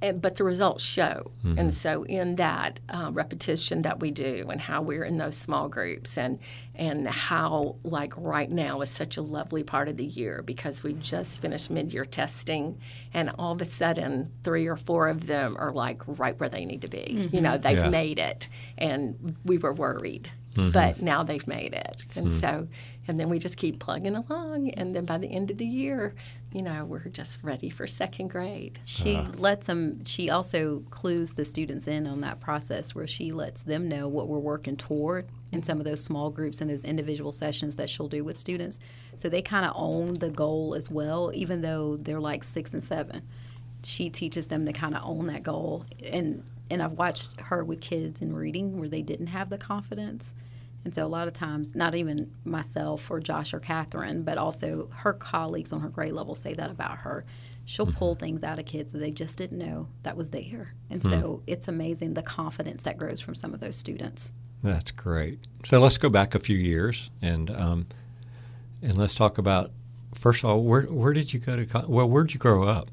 but 0.00 0.34
the 0.36 0.44
results 0.44 0.84
show. 0.84 1.30
And 1.42 1.56
mm-hmm. 1.56 1.70
so 1.70 2.02
in 2.04 2.36
that 2.36 2.80
uh, 2.88 3.10
repetition 3.12 3.82
that 3.82 4.00
we 4.00 4.10
do 4.10 4.46
and 4.50 4.60
how 4.60 4.82
we're 4.82 5.04
in 5.04 5.18
those 5.18 5.36
small 5.36 5.68
groups 5.68 6.18
and 6.18 6.38
and 6.74 7.06
how 7.08 7.76
like 7.82 8.12
right 8.16 8.50
now 8.50 8.80
is 8.80 8.90
such 8.90 9.16
a 9.16 9.22
lovely 9.22 9.62
part 9.62 9.88
of 9.88 9.96
the 9.96 10.04
year 10.04 10.42
because 10.44 10.82
we 10.82 10.94
just 10.94 11.42
finished 11.42 11.70
mid-year 11.70 12.04
testing 12.04 12.78
and 13.12 13.30
all 13.38 13.52
of 13.52 13.60
a 13.60 13.66
sudden 13.66 14.30
three 14.44 14.66
or 14.66 14.76
four 14.76 15.08
of 15.08 15.26
them 15.26 15.56
are 15.58 15.72
like 15.72 16.02
right 16.06 16.38
where 16.40 16.48
they 16.48 16.64
need 16.64 16.82
to 16.82 16.88
be. 16.88 17.28
You 17.32 17.40
know, 17.40 17.52
mm-hmm. 17.52 17.62
they've 17.62 17.78
Yeah. 17.78 17.88
made 17.88 18.18
it 18.18 18.48
and 18.78 19.36
we 19.44 19.58
were 19.58 19.72
worried. 19.72 20.30
Mm-hmm. 20.54 20.72
But 20.72 21.00
now 21.00 21.22
they've 21.22 21.46
made 21.46 21.74
it. 21.74 22.04
And 22.16 22.32
so 22.32 22.68
and 23.08 23.18
then 23.18 23.28
we 23.28 23.38
just 23.38 23.56
keep 23.56 23.78
plugging 23.80 24.14
along 24.14 24.70
and 24.70 24.94
then 24.94 25.04
by 25.04 25.18
the 25.18 25.28
end 25.28 25.50
of 25.50 25.58
the 25.58 25.66
year, 25.66 26.14
you 26.52 26.62
know, 26.62 26.84
we're 26.84 27.08
just 27.08 27.38
ready 27.42 27.70
for 27.70 27.86
second 27.86 28.28
grade. 28.28 28.80
She 28.84 29.14
uh-huh. 29.14 29.32
lets 29.38 29.68
them, 29.68 30.04
she 30.04 30.30
also 30.30 30.80
clues 30.90 31.34
the 31.34 31.44
students 31.44 31.86
in 31.86 32.06
on 32.08 32.22
that 32.22 32.40
process 32.40 32.94
where 32.94 33.06
she 33.06 33.30
lets 33.30 33.62
them 33.62 33.88
know 33.88 34.08
what 34.08 34.26
we're 34.26 34.38
working 34.38 34.76
toward 34.76 35.26
in 35.52 35.62
some 35.62 35.78
of 35.78 35.84
those 35.84 36.02
small 36.02 36.28
groups 36.30 36.60
and 36.60 36.68
those 36.68 36.84
individual 36.84 37.30
sessions 37.30 37.76
that 37.76 37.88
she'll 37.88 38.08
do 38.08 38.24
with 38.24 38.36
students. 38.36 38.80
So 39.14 39.28
they 39.28 39.42
kind 39.42 39.64
of 39.64 39.72
own 39.76 40.14
the 40.14 40.30
goal 40.30 40.74
as 40.74 40.90
well, 40.90 41.30
even 41.34 41.62
though 41.62 41.96
they're 41.96 42.20
like 42.20 42.42
six 42.42 42.72
and 42.72 42.82
seven. 42.82 43.22
She 43.84 44.10
teaches 44.10 44.48
them 44.48 44.66
to 44.66 44.72
kind 44.72 44.96
of 44.96 45.02
own 45.04 45.28
that 45.28 45.44
goal. 45.44 45.86
And, 46.04 46.42
and 46.68 46.82
I've 46.82 46.92
watched 46.92 47.40
her 47.40 47.62
with 47.62 47.80
kids 47.80 48.20
in 48.20 48.34
reading 48.34 48.80
where 48.80 48.88
they 48.88 49.02
didn't 49.02 49.28
have 49.28 49.50
the 49.50 49.58
confidence. 49.58 50.34
And 50.84 50.94
so 50.94 51.04
a 51.04 51.08
lot 51.08 51.28
of 51.28 51.34
times, 51.34 51.74
not 51.74 51.94
even 51.94 52.32
myself 52.44 53.10
or 53.10 53.20
Josh 53.20 53.52
or 53.52 53.58
Catherine, 53.58 54.22
but 54.22 54.38
also 54.38 54.88
her 54.92 55.12
colleagues 55.12 55.72
on 55.72 55.80
her 55.80 55.88
grade 55.88 56.12
level 56.12 56.34
say 56.34 56.54
that 56.54 56.70
about 56.70 56.98
her. 56.98 57.24
She'll 57.66 57.86
pull 57.86 58.14
things 58.14 58.42
out 58.42 58.58
of 58.58 58.64
kids 58.64 58.90
that 58.92 58.98
they 58.98 59.10
just 59.10 59.38
didn't 59.38 59.58
know 59.58 59.88
that 60.02 60.16
was 60.16 60.30
there. 60.30 60.72
And 60.88 61.02
so 61.04 61.42
it's 61.46 61.68
amazing 61.68 62.14
the 62.14 62.22
confidence 62.22 62.82
that 62.82 62.98
grows 62.98 63.20
from 63.20 63.36
some 63.36 63.54
of 63.54 63.60
those 63.60 63.76
students. 63.76 64.32
That's 64.62 64.90
great. 64.90 65.38
So 65.64 65.78
let's 65.78 65.98
go 65.98 66.08
back 66.08 66.34
a 66.34 66.40
few 66.40 66.56
years 66.56 67.10
and 67.22 67.50
um, 67.50 67.86
and 68.82 68.96
let's 68.96 69.14
talk 69.14 69.38
about 69.38 69.70
first 70.14 70.42
of 70.42 70.50
all 70.50 70.62
where 70.62 70.82
where 70.82 71.12
did 71.12 71.32
you 71.32 71.38
go 71.38 71.62
to? 71.62 71.84
Well, 71.86 72.08
where 72.08 72.24
did 72.24 72.34
you 72.34 72.40
grow 72.40 72.64
up? 72.64 72.90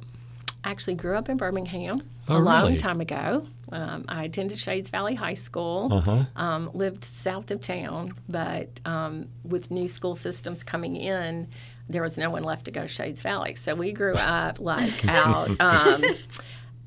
Actually 0.69 0.95
grew 0.95 1.15
up 1.15 1.29
in 1.29 1.37
Birmingham 1.37 2.01
Oh, 2.29 2.37
a 2.37 2.39
long 2.39 2.63
really? 2.65 2.77
time 2.77 2.99
ago. 3.01 3.45
Um, 3.71 4.05
I 4.07 4.25
attended 4.25 4.59
Shades 4.59 4.89
Valley 4.89 5.15
High 5.15 5.33
School. 5.33 5.89
Uh-huh. 5.91 6.25
Um, 6.35 6.69
lived 6.73 7.03
south 7.05 7.51
of 7.51 7.61
town, 7.61 8.13
but 8.29 8.79
um, 8.85 9.27
with 9.43 9.71
new 9.71 9.87
school 9.87 10.15
systems 10.15 10.63
coming 10.63 10.95
in, 10.95 11.47
there 11.89 12.01
was 12.01 12.17
no 12.17 12.29
one 12.29 12.43
left 12.43 12.65
to 12.65 12.71
go 12.71 12.81
to 12.81 12.87
Shades 12.87 13.21
Valley. 13.21 13.55
So 13.55 13.75
we 13.75 13.93
grew 13.93 14.15
up 14.15 14.59
like 14.59 15.05
out. 15.07 15.55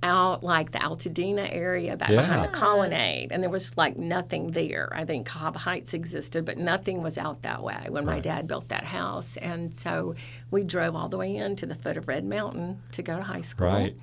Out 0.02 0.42
like 0.42 0.72
the 0.72 0.78
Altadena 0.78 1.54
area 1.54 1.94
back 1.94 2.08
behind 2.08 2.44
the 2.44 2.56
colonnade 2.56 3.32
and 3.32 3.42
there 3.42 3.50
was 3.50 3.76
like 3.76 3.98
nothing 3.98 4.52
there. 4.52 4.88
I 4.92 5.04
think 5.04 5.28
Cahaba 5.28 5.56
Heights 5.56 5.92
existed, 5.92 6.46
but 6.46 6.56
nothing 6.56 7.02
was 7.02 7.18
out 7.18 7.42
that 7.42 7.62
way 7.62 7.86
when 7.90 8.06
my 8.06 8.18
dad 8.18 8.46
built 8.46 8.68
that 8.68 8.84
house. 8.84 9.36
And 9.36 9.76
so 9.76 10.14
we 10.50 10.64
drove 10.64 10.96
all 10.96 11.10
the 11.10 11.18
way 11.18 11.36
in 11.36 11.54
to 11.56 11.66
the 11.66 11.74
foot 11.74 11.98
of 11.98 12.08
Red 12.08 12.24
Mountain 12.24 12.80
to 12.92 13.02
go 13.02 13.16
to 13.16 13.22
high 13.22 13.42
school. 13.42 13.66
Right. 13.66 13.94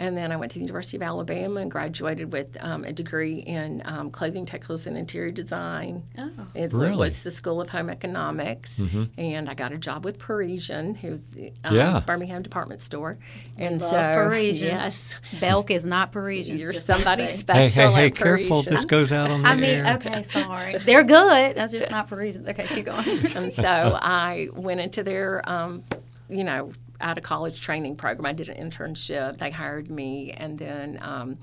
And 0.00 0.16
then 0.16 0.30
I 0.30 0.36
went 0.36 0.52
to 0.52 0.58
the 0.58 0.64
University 0.64 0.96
of 0.96 1.02
Alabama 1.02 1.60
and 1.60 1.70
graduated 1.70 2.32
with 2.32 2.56
um, 2.62 2.84
a 2.84 2.92
degree 2.92 3.38
in 3.40 3.82
um, 3.84 4.10
clothing, 4.12 4.46
textiles, 4.46 4.86
and 4.86 4.96
interior 4.96 5.32
design. 5.32 6.04
Oh. 6.16 6.30
It 6.54 6.72
Really? 6.72 6.96
was 6.96 7.22
the 7.22 7.32
School 7.32 7.60
of 7.60 7.70
Home 7.70 7.90
Economics, 7.90 8.80
and 9.18 9.48
I 9.50 9.54
got 9.54 9.72
a 9.72 9.78
job 9.78 10.04
with 10.04 10.18
Parisian, 10.18 10.94
who's 10.94 11.36
um, 11.64 11.74
Yeah. 11.74 12.00
Birmingham 12.06 12.42
department 12.42 12.80
store. 12.82 13.18
And 13.56 13.80
Love 13.80 13.90
so, 13.90 13.96
Parisians. 14.14 14.60
yes, 14.70 15.14
Belk 15.40 15.70
is 15.72 15.84
not 15.84 16.12
Parisian. 16.12 16.58
you're 16.58 16.74
somebody 16.74 17.26
say. 17.26 17.32
Hey, 17.32 17.36
special. 17.68 17.92
hey, 17.94 18.00
hey, 18.02 18.06
at 18.06 18.14
careful. 18.14 18.62
This 18.62 18.84
goes 18.84 19.10
out 19.10 19.30
on 19.32 19.42
the 19.42 19.48
I 19.48 19.56
mean, 19.56 19.64
air. 19.84 19.94
okay, 19.96 20.24
sorry. 20.32 20.78
They're 20.78 21.02
good. 21.02 21.56
That's 21.56 21.72
just 21.72 21.90
not 21.90 22.06
Parisians. 22.08 22.48
Okay, 22.48 22.66
keep 22.68 22.86
going. 22.86 23.06
and 23.34 23.52
so 23.52 23.62
I 24.00 24.48
went 24.54 24.80
into 24.80 25.02
their, 25.02 25.42
um, 25.50 25.82
you 26.28 26.44
know, 26.44 26.70
out 27.00 27.18
of 27.18 27.24
college 27.24 27.60
training 27.60 27.96
program. 27.96 28.26
I 28.26 28.32
did 28.32 28.48
an 28.48 28.70
internship. 28.70 29.38
They 29.38 29.50
hired 29.50 29.90
me, 29.90 30.32
and 30.32 30.58
then 30.58 30.98
um, 31.02 31.38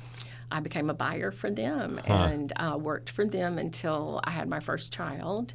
I 0.51 0.59
became 0.59 0.89
a 0.89 0.93
buyer 0.93 1.31
for 1.31 1.49
them 1.49 1.99
and 2.05 2.53
uh, 2.55 2.77
worked 2.77 3.09
for 3.09 3.25
them 3.25 3.57
until 3.57 4.21
I 4.23 4.31
had 4.31 4.47
my 4.47 4.59
first 4.59 4.91
child, 4.93 5.53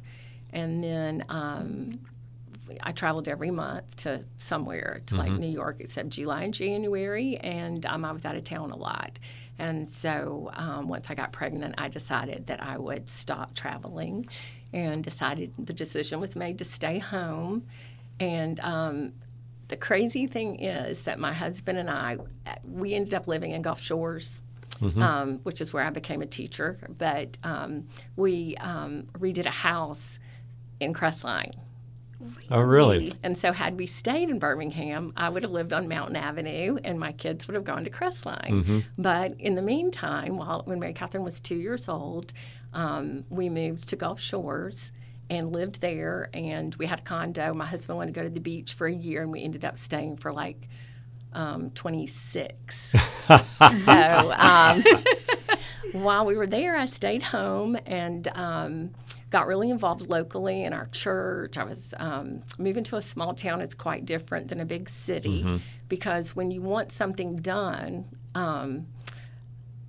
and 0.51 0.83
then. 0.83 1.25
Um, 1.29 1.99
I 2.83 2.93
traveled 2.93 3.27
every 3.27 3.51
month 3.51 3.97
to 3.97 4.23
somewhere 4.37 5.01
to 5.07 5.15
like 5.15 5.31
New 5.33 5.49
York, 5.49 5.77
except 5.81 6.07
July 6.07 6.43
and 6.43 6.53
January, 6.53 7.35
and 7.35 7.85
um, 7.85 8.05
I 8.05 8.13
was 8.13 8.23
out 8.23 8.37
of 8.37 8.45
town 8.45 8.71
a 8.71 8.77
lot. 8.77 9.19
And 9.59 9.89
so 9.89 10.49
um, 10.53 10.87
once 10.87 11.07
I 11.09 11.15
got 11.15 11.33
pregnant, 11.33 11.75
I 11.77 11.89
decided 11.89 12.47
that 12.47 12.63
I 12.63 12.77
would 12.77 13.09
stop 13.09 13.55
traveling, 13.55 14.27
and 14.71 15.03
decided 15.03 15.53
the 15.59 15.73
decision 15.73 16.21
was 16.21 16.37
made 16.37 16.59
to 16.59 16.63
stay 16.63 16.99
home. 16.99 17.67
And 18.21 18.59
um, 18.61 19.13
the 19.71 19.77
crazy 19.77 20.27
thing 20.27 20.59
is 20.59 21.03
that 21.03 21.17
my 21.17 21.33
husband 21.33 21.79
and 21.79 21.89
I, 21.89 22.17
we 22.63 22.93
ended 22.93 23.13
up 23.13 23.25
living 23.25 23.51
in 23.51 23.63
Gulf 23.63 23.81
Shores. 23.81 24.37
Um, 24.95 25.41
which 25.43 25.61
is 25.61 25.71
where 25.73 25.83
I 25.83 25.91
became 25.91 26.23
a 26.23 26.25
teacher, 26.25 26.75
but 26.97 27.37
um, 27.43 27.85
we 28.15 28.55
um, 28.55 29.03
redid 29.19 29.45
a 29.45 29.51
house 29.51 30.17
in 30.79 30.91
Crestline. 30.91 31.53
Oh, 32.49 32.61
really? 32.61 33.13
And 33.21 33.37
so, 33.37 33.51
had 33.51 33.77
we 33.77 33.85
stayed 33.85 34.31
in 34.31 34.39
Birmingham, 34.39 35.13
I 35.15 35.29
would 35.29 35.43
have 35.43 35.51
lived 35.51 35.71
on 35.71 35.87
Mountain 35.87 36.15
Avenue, 36.15 36.79
and 36.83 36.99
my 36.99 37.11
kids 37.11 37.45
would 37.45 37.53
have 37.53 37.63
gone 37.63 37.83
to 37.83 37.91
Crestline. 37.91 38.49
Mm-hmm. 38.49 38.79
But 38.97 39.39
in 39.39 39.53
the 39.53 39.61
meantime, 39.61 40.37
while 40.37 40.63
when 40.65 40.79
Mary 40.79 40.93
Catherine 40.93 41.23
was 41.23 41.39
two 41.39 41.57
years 41.57 41.87
old, 41.87 42.33
um, 42.73 43.23
we 43.29 43.49
moved 43.49 43.87
to 43.89 43.95
Gulf 43.95 44.19
Shores 44.19 44.91
and 45.31 45.53
lived 45.53 45.79
there. 45.79 46.29
And 46.33 46.75
we 46.75 46.85
had 46.85 46.99
a 46.99 47.03
condo. 47.03 47.53
My 47.53 47.65
husband 47.65 47.97
wanted 47.97 48.13
to 48.13 48.19
go 48.19 48.23
to 48.27 48.29
the 48.29 48.41
beach 48.41 48.73
for 48.73 48.85
a 48.85 48.93
year, 48.93 49.23
and 49.23 49.31
we 49.31 49.41
ended 49.41 49.63
up 49.63 49.79
staying 49.79 50.17
for 50.17 50.33
like 50.33 50.67
um, 51.31 51.71
26. 51.71 52.91
so 53.85 54.33
um, 54.37 54.83
while 55.93 56.25
we 56.25 56.35
were 56.35 56.47
there, 56.47 56.75
I 56.75 56.85
stayed 56.85 57.23
home 57.23 57.77
and 57.85 58.27
um, 58.35 58.91
got 59.29 59.47
really 59.47 59.69
involved 59.69 60.09
locally 60.09 60.65
in 60.65 60.73
our 60.73 60.87
church. 60.87 61.57
I 61.57 61.63
was 61.63 61.93
um, 61.97 62.41
moving 62.59 62.83
to 62.85 62.97
a 62.97 63.01
small 63.01 63.33
town. 63.33 63.61
It's 63.61 63.73
quite 63.75 64.05
different 64.05 64.49
than 64.49 64.59
a 64.59 64.65
big 64.65 64.89
city 64.89 65.43
because 65.87 66.35
when 66.35 66.51
you 66.51 66.61
want 66.61 66.91
something 66.91 67.37
done, 67.37 68.03
um, 68.35 68.87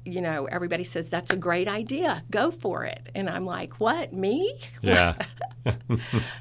you 0.05 0.21
know, 0.21 0.47
everybody 0.47 0.85
says 0.85 1.09
that's 1.11 1.31
a 1.33 1.37
great 1.37 1.69
idea. 1.69 2.23
Go 2.31 2.51
for 2.51 2.85
it. 2.85 3.09
And 3.15 3.29
I'm 3.31 3.45
like, 3.47 3.81
what? 3.81 4.13
Me? 4.13 4.59
Yeah. 4.83 5.15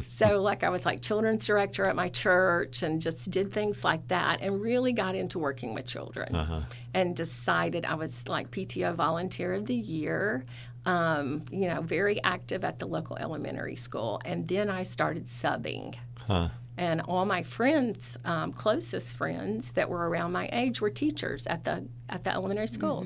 So, 0.07 0.41
like, 0.41 0.63
I 0.63 0.69
was 0.69 0.85
like 0.85 1.01
children's 1.01 1.45
director 1.45 1.85
at 1.85 1.95
my 1.95 2.09
church 2.09 2.81
and 2.83 3.01
just 3.01 3.29
did 3.29 3.51
things 3.53 3.83
like 3.83 4.07
that 4.07 4.41
and 4.41 4.61
really 4.61 4.93
got 4.93 5.15
into 5.15 5.39
working 5.39 5.73
with 5.73 5.85
children 5.85 6.35
Uh-huh. 6.35 6.61
and 6.93 7.15
decided 7.15 7.85
I 7.85 7.95
was 7.95 8.27
like 8.27 8.49
PTO 8.51 8.95
volunteer 8.95 9.53
of 9.53 9.65
the 9.65 9.75
year. 9.75 10.45
Um, 10.85 11.43
you 11.51 11.67
know, 11.67 11.81
very 11.81 12.21
active 12.23 12.63
at 12.63 12.79
the 12.79 12.87
local 12.87 13.15
elementary 13.17 13.75
school. 13.75 14.19
And 14.25 14.47
then 14.47 14.67
I 14.69 14.81
started 14.81 15.27
subbing. 15.27 15.93
Huh. 16.17 16.49
And 16.77 17.01
all 17.01 17.25
my 17.25 17.43
friends, 17.43 18.17
um, 18.25 18.51
closest 18.53 19.15
friends 19.15 19.73
that 19.73 19.87
were 19.89 20.09
around 20.09 20.31
my 20.31 20.49
age, 20.51 20.81
were 20.81 20.89
teachers 20.89 21.45
at 21.45 21.65
the 21.65 21.87
at 22.09 22.23
the 22.23 22.31
elementary 22.33 22.67
school. 22.67 23.05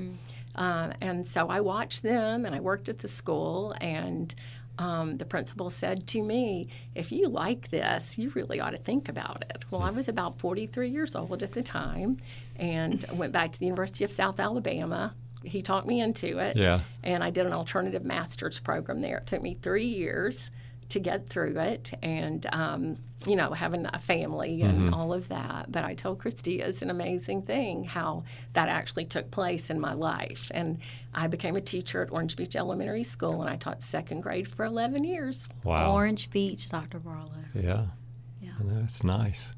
Uh, 0.56 0.92
and 1.00 1.26
so 1.26 1.48
I 1.48 1.60
watched 1.60 2.02
them, 2.02 2.44
and 2.44 2.54
I 2.54 2.60
worked 2.60 2.88
at 2.88 2.98
the 2.98 3.08
school. 3.08 3.74
And 3.80 4.34
um, 4.78 5.14
the 5.14 5.24
principal 5.24 5.70
said 5.70 6.06
to 6.08 6.22
me, 6.22 6.68
"If 6.94 7.12
you 7.12 7.28
like 7.28 7.70
this, 7.70 8.18
you 8.18 8.30
really 8.34 8.58
ought 8.60 8.70
to 8.70 8.78
think 8.78 9.08
about 9.08 9.42
it." 9.50 9.64
Well, 9.70 9.82
I 9.82 9.90
was 9.90 10.08
about 10.08 10.38
43 10.38 10.88
years 10.90 11.14
old 11.14 11.42
at 11.42 11.52
the 11.52 11.62
time, 11.62 12.18
and 12.56 13.04
went 13.12 13.32
back 13.32 13.52
to 13.52 13.58
the 13.58 13.66
University 13.66 14.04
of 14.04 14.10
South 14.10 14.40
Alabama. 14.40 15.14
He 15.44 15.62
talked 15.62 15.86
me 15.86 16.00
into 16.00 16.38
it 16.38 16.56
Yeah. 16.56 16.80
and 17.04 17.22
I 17.22 17.30
did 17.30 17.46
an 17.46 17.52
alternative 17.52 18.04
master's 18.04 18.58
program 18.58 19.00
there. 19.00 19.18
It 19.18 19.26
took 19.26 19.42
me 19.42 19.54
three 19.54 19.86
years 19.86 20.50
to 20.90 21.00
get 21.00 21.28
through 21.28 21.58
it, 21.58 21.92
and 22.02 22.46
um, 22.52 22.98
you 23.26 23.34
know, 23.34 23.52
having 23.52 23.86
a 23.92 23.98
family 23.98 24.62
and 24.62 24.94
all 24.94 25.12
of 25.12 25.28
that. 25.28 25.72
But 25.72 25.84
I 25.84 25.94
told 25.94 26.18
Christy 26.18 26.60
it's 26.60 26.82
an 26.82 26.90
amazing 26.90 27.42
thing 27.42 27.84
how 27.84 28.24
that 28.52 28.68
actually 28.68 29.04
took 29.06 29.30
place 29.30 29.68
in 29.70 29.80
my 29.80 29.94
life, 29.94 30.50
and 30.54 30.78
I 31.14 31.26
became 31.26 31.56
a 31.56 31.60
teacher 31.60 32.02
at 32.02 32.12
Orange 32.12 32.36
Beach 32.36 32.54
Elementary 32.54 33.02
School, 33.04 33.40
and 33.40 33.50
I 33.50 33.56
taught 33.56 33.82
second 33.82 34.20
grade 34.20 34.46
for 34.46 34.64
11 34.64 35.02
years. 35.04 35.48
Wow. 35.64 35.92
Orange 35.94 36.30
Beach, 36.30 36.68
Dr. 36.68 36.98
Barlow. 36.98 37.30
Yeah. 37.54 37.86
Yeah. 38.40 38.52
That's 38.60 39.02
nice. 39.02 39.54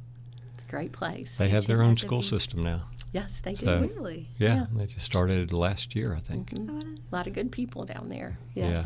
It's 0.54 0.64
a 0.64 0.70
great 0.70 0.92
place. 0.92 1.36
They 1.36 1.48
have 1.50 1.66
their 1.66 1.82
own 1.82 1.96
school 1.96 2.20
be- 2.20 2.26
system 2.26 2.62
now. 2.62 2.82
yes, 3.12 3.40
they 3.40 3.52
do. 3.54 3.66
So- 3.66 3.80
Really? 3.80 4.28
Yeah, 4.38 4.66
they 4.74 4.86
just 4.86 5.04
started 5.04 5.52
last 5.52 5.94
year, 5.94 6.14
I 6.14 6.20
think. 6.20 6.52
A 6.52 7.14
lot 7.14 7.26
of 7.26 7.32
good 7.34 7.50
people 7.52 7.84
down 7.84 8.08
there. 8.08 8.38
Yeah. 8.54 8.84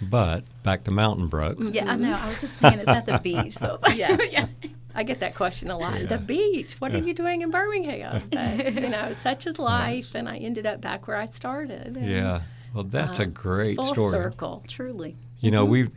Yes. 0.00 0.10
But 0.10 0.44
back 0.62 0.84
to 0.84 0.90
Mountain 0.90 1.28
Brook. 1.28 1.58
Yeah, 1.60 1.90
I 1.90 1.96
know. 1.96 2.12
I 2.12 2.28
was 2.28 2.40
just 2.40 2.58
saying 2.58 2.78
it's 2.78 2.88
at 2.88 3.06
the 3.06 3.18
beach. 3.18 3.56
So 3.56 3.74
it's 3.74 3.82
like, 3.82 3.96
Yeah. 3.98 4.16
yeah. 4.30 4.46
I 4.94 5.02
get 5.04 5.20
that 5.20 5.34
question 5.34 5.70
a 5.70 5.78
lot. 5.78 6.00
Yeah. 6.00 6.06
The 6.06 6.18
beach. 6.18 6.74
What 6.80 6.94
are 6.94 6.98
you 6.98 7.14
doing 7.14 7.42
in 7.42 7.50
Birmingham? 7.50 8.22
But, 8.30 8.74
you 8.74 8.88
know, 8.88 9.12
such 9.12 9.46
is 9.46 9.58
life, 9.58 10.14
and 10.14 10.28
I 10.28 10.38
ended 10.38 10.66
up 10.66 10.80
back 10.80 11.06
where 11.06 11.16
I 11.16 11.26
started. 11.26 11.96
and, 11.96 12.06
Yeah. 12.10 12.42
Well, 12.74 12.84
that's 12.84 13.20
uh, 13.20 13.24
a 13.24 13.26
great 13.26 13.76
full 13.76 13.86
story. 13.94 14.10
circle. 14.10 14.64
Truly. 14.68 15.16
You 15.40 15.50
know, 15.52 15.64
we've 15.64 15.90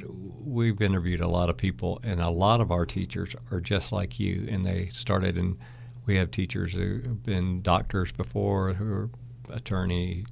we've 0.46 0.80
interviewed 0.82 1.20
a 1.20 1.28
lot 1.28 1.50
of 1.50 1.58
people, 1.58 2.00
and 2.04 2.22
a 2.22 2.30
lot 2.30 2.62
of 2.62 2.72
our 2.72 2.86
teachers 2.86 3.36
are 3.52 3.60
just 3.60 3.92
like 3.92 4.20
you, 4.20 4.46
and 4.50 4.66
they 4.66 4.88
started 4.90 5.36
and 5.38 5.58
We 6.06 6.16
have 6.18 6.30
teachers 6.32 6.74
who 6.74 7.02
have 7.02 7.24
been 7.24 7.62
doctors 7.62 8.12
before, 8.12 8.74
who 8.74 8.92
are 8.94 9.10
attorney. 9.50 10.26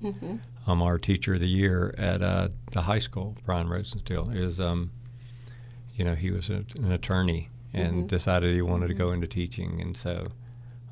Um, 0.68 0.82
our 0.84 1.00
teacher 1.00 1.34
of 1.34 1.40
the 1.40 1.48
year 1.48 1.94
at 1.98 2.22
uh, 2.22 2.50
the 2.72 2.82
high 2.84 3.00
school, 3.00 3.36
Brian 3.46 3.68
Rosenstiel, 3.68 4.36
is 4.36 4.60
um, 4.60 4.92
you 5.96 6.06
know 6.06 6.16
he 6.16 6.30
was 6.32 6.50
a, 6.50 6.64
an 6.76 6.92
attorney 6.92 7.50
and 7.74 8.08
decided 8.10 8.54
he 8.54 8.62
wanted 8.62 8.88
to 8.88 8.94
go 8.94 9.12
into 9.12 9.28
teaching, 9.28 9.80
and 9.82 9.96
so 9.98 10.28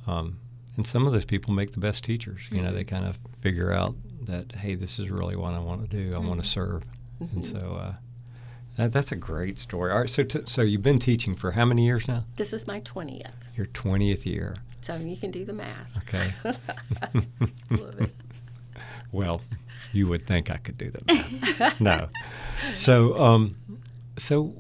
um, 0.07 0.39
and 0.77 0.85
some 0.87 1.05
of 1.05 1.13
those 1.13 1.25
people 1.25 1.53
make 1.53 1.71
the 1.73 1.79
best 1.79 2.03
teachers. 2.03 2.41
You 2.51 2.61
know, 2.61 2.71
they 2.71 2.83
kind 2.83 3.05
of 3.05 3.19
figure 3.41 3.71
out 3.73 3.95
that 4.25 4.53
hey, 4.53 4.75
this 4.75 4.97
is 4.99 5.09
really 5.11 5.35
what 5.35 5.53
I 5.53 5.59
want 5.59 5.87
to 5.89 5.95
do. 6.03 6.15
I 6.15 6.19
want 6.19 6.41
to 6.41 6.47
serve, 6.47 6.83
and 7.19 7.45
so 7.45 7.57
uh, 7.79 7.95
that, 8.77 8.91
that's 8.91 9.11
a 9.11 9.15
great 9.15 9.59
story. 9.59 9.91
All 9.91 9.99
right, 9.99 10.09
so 10.09 10.23
t- 10.23 10.41
so 10.45 10.61
you've 10.63 10.81
been 10.83 10.99
teaching 10.99 11.35
for 11.35 11.51
how 11.51 11.65
many 11.65 11.85
years 11.85 12.07
now? 12.07 12.25
This 12.35 12.53
is 12.53 12.65
my 12.67 12.79
20th, 12.81 13.31
Your 13.55 13.65
twentieth 13.67 14.25
year. 14.25 14.55
so 14.81 14.95
you 14.95 15.17
can 15.17 15.29
do 15.31 15.45
the 15.45 15.53
math. 15.53 15.89
Okay. 15.97 16.31
Love 17.69 17.99
it. 18.01 18.15
Well, 19.17 19.41
you 19.93 20.07
would 20.07 20.25
think 20.25 20.49
I 20.51 20.57
could 20.57 20.77
do 20.77 20.91
that. 20.91 21.75
no. 21.79 22.09
So, 22.75 23.19
um, 23.19 23.55
so 24.17 24.53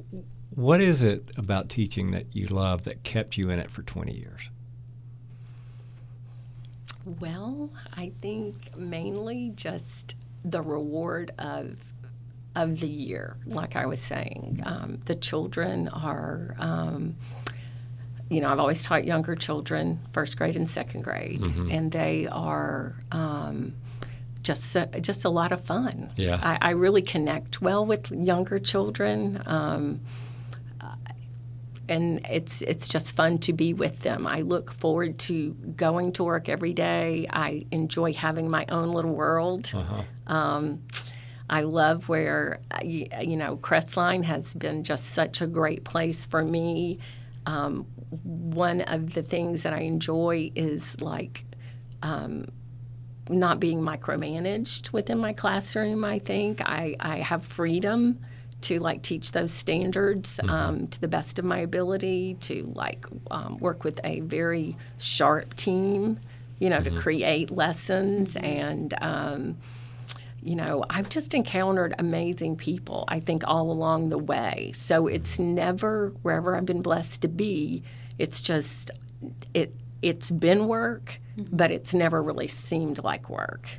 what 0.55 0.81
is 0.81 1.01
it 1.01 1.31
about 1.37 1.69
teaching 1.69 2.11
that 2.11 2.35
you 2.35 2.47
love 2.47 2.83
that 2.83 3.03
kept 3.03 3.37
you 3.37 3.49
in 3.49 3.59
it 3.59 3.69
for 3.71 3.81
twenty 3.83 4.13
years? 4.13 4.49
Well, 7.19 7.69
I 7.95 8.11
think 8.21 8.75
mainly 8.75 9.53
just 9.55 10.15
the 10.43 10.61
reward 10.61 11.31
of 11.39 11.77
of 12.55 12.79
the 12.79 12.87
year. 12.87 13.35
Like 13.45 13.75
I 13.75 13.85
was 13.85 14.01
saying, 14.01 14.61
um, 14.65 14.99
the 15.05 15.15
children 15.15 15.87
are. 15.89 16.55
Um, 16.59 17.15
you 18.29 18.41
know, 18.41 18.49
I've 18.49 18.59
always 18.59 18.83
taught 18.83 19.05
younger 19.05 19.35
children, 19.37 20.01
first 20.11 20.37
grade 20.37 20.57
and 20.57 20.69
second 20.69 21.03
grade, 21.05 21.39
Mm-hmm. 21.39 21.71
and 21.71 21.91
they 21.93 22.27
are 22.29 22.95
um, 23.13 23.73
just 24.47 24.75
a, 24.75 24.87
just 25.01 25.25
a 25.25 25.29
lot 25.29 25.51
of 25.51 25.65
fun. 25.65 26.11
Yeah. 26.15 26.39
I, 26.41 26.69
I 26.69 26.71
really 26.71 27.01
connect 27.01 27.61
well 27.61 27.85
with 27.85 28.09
younger 28.11 28.59
children. 28.59 29.43
Um, 29.45 29.99
and 31.89 32.25
it's 32.29 32.61
it's 32.63 32.87
just 32.87 33.15
fun 33.15 33.37
to 33.39 33.53
be 33.53 33.73
with 33.73 34.01
them. 34.01 34.27
I 34.27 34.41
look 34.41 34.73
forward 34.73 35.19
to 35.19 35.53
going 35.75 36.11
to 36.13 36.23
work 36.23 36.49
every 36.49 36.73
day. 36.73 37.27
I 37.29 37.65
enjoy 37.71 38.11
having 38.13 38.49
my 38.49 38.65
own 38.69 38.91
little 38.91 39.13
world. 39.13 39.71
Um, 40.27 40.81
I 41.49 41.61
love 41.61 42.09
where 42.09 42.59
uh, 42.71 42.79
you, 42.83 43.07
you 43.21 43.37
know 43.37 43.55
Crestline 43.57 44.23
has 44.23 44.53
been 44.53 44.83
just 44.83 45.05
such 45.05 45.41
a 45.41 45.47
great 45.47 45.85
place 45.85 46.25
for 46.25 46.43
me. 46.43 46.99
Um, 47.45 47.85
one 48.11 48.81
of 48.81 49.13
the 49.13 49.23
things 49.23 49.63
that 49.63 49.71
I 49.71 49.81
enjoy 49.81 50.51
is 50.55 50.99
like 51.01 51.45
um, 52.03 52.47
not 53.29 53.59
being 53.59 53.81
micromanaged 53.81 54.91
within 54.93 55.17
my 55.17 55.33
classroom. 55.33 56.03
I 56.03 56.19
think. 56.19 56.61
I, 56.61 56.95
I 56.99 57.17
have 57.17 57.43
freedom 57.43 58.19
to 58.61 58.79
like 58.79 59.01
teach 59.03 59.31
those 59.31 59.51
standards 59.51 60.39
um, 60.49 60.87
to 60.87 60.99
the 60.99 61.07
best 61.07 61.37
of 61.37 61.45
my 61.45 61.59
ability 61.59 62.35
to 62.41 62.71
like 62.75 63.05
um, 63.29 63.57
work 63.57 63.83
with 63.83 63.99
a 64.03 64.21
very 64.21 64.75
sharp 64.97 65.55
team 65.55 66.19
you 66.59 66.69
know 66.69 66.81
to 66.81 66.89
create 66.91 67.51
lessons 67.51 68.35
and 68.37 68.95
um, 69.01 69.57
you 70.41 70.55
know 70.55 70.83
i've 70.89 71.09
just 71.09 71.33
encountered 71.35 71.93
amazing 71.99 72.55
people 72.55 73.05
i 73.09 73.19
think 73.19 73.43
all 73.45 73.69
along 73.71 74.09
the 74.09 74.17
way. 74.17 74.71
So 74.73 75.07
it's 75.07 75.37
never 75.37 76.09
wherever 76.23 76.55
i've 76.55 76.65
been 76.65 76.81
blessed 76.81 77.21
to 77.21 77.27
be 77.27 77.83
it's 78.17 78.41
just 78.41 78.89
it 79.53 79.73
it's 80.01 80.29
been 80.31 80.67
work 80.67 81.19
but 81.37 81.71
it's 81.71 81.93
never 81.93 82.21
really 82.21 82.47
seemed 82.47 83.03
like 83.03 83.29
work. 83.29 83.69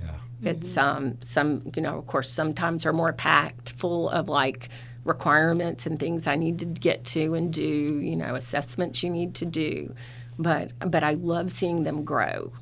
It's 0.42 0.76
um, 0.76 1.18
some, 1.20 1.72
you 1.74 1.82
know, 1.82 1.98
of 1.98 2.06
course, 2.06 2.30
sometimes 2.30 2.86
are 2.86 2.92
more 2.92 3.12
packed 3.12 3.72
full 3.72 4.08
of 4.10 4.28
like 4.28 4.68
requirements 5.04 5.84
and 5.86 5.98
things 5.98 6.26
I 6.28 6.36
need 6.36 6.60
to 6.60 6.66
get 6.66 7.04
to 7.06 7.34
and 7.34 7.52
do, 7.52 7.64
you 7.64 8.14
know, 8.14 8.36
assessments 8.36 9.02
you 9.02 9.10
need 9.10 9.34
to 9.36 9.46
do. 9.46 9.94
But 10.38 10.72
but 10.78 11.02
I 11.02 11.14
love 11.14 11.50
seeing 11.50 11.82
them 11.82 12.04
grow, 12.04 12.52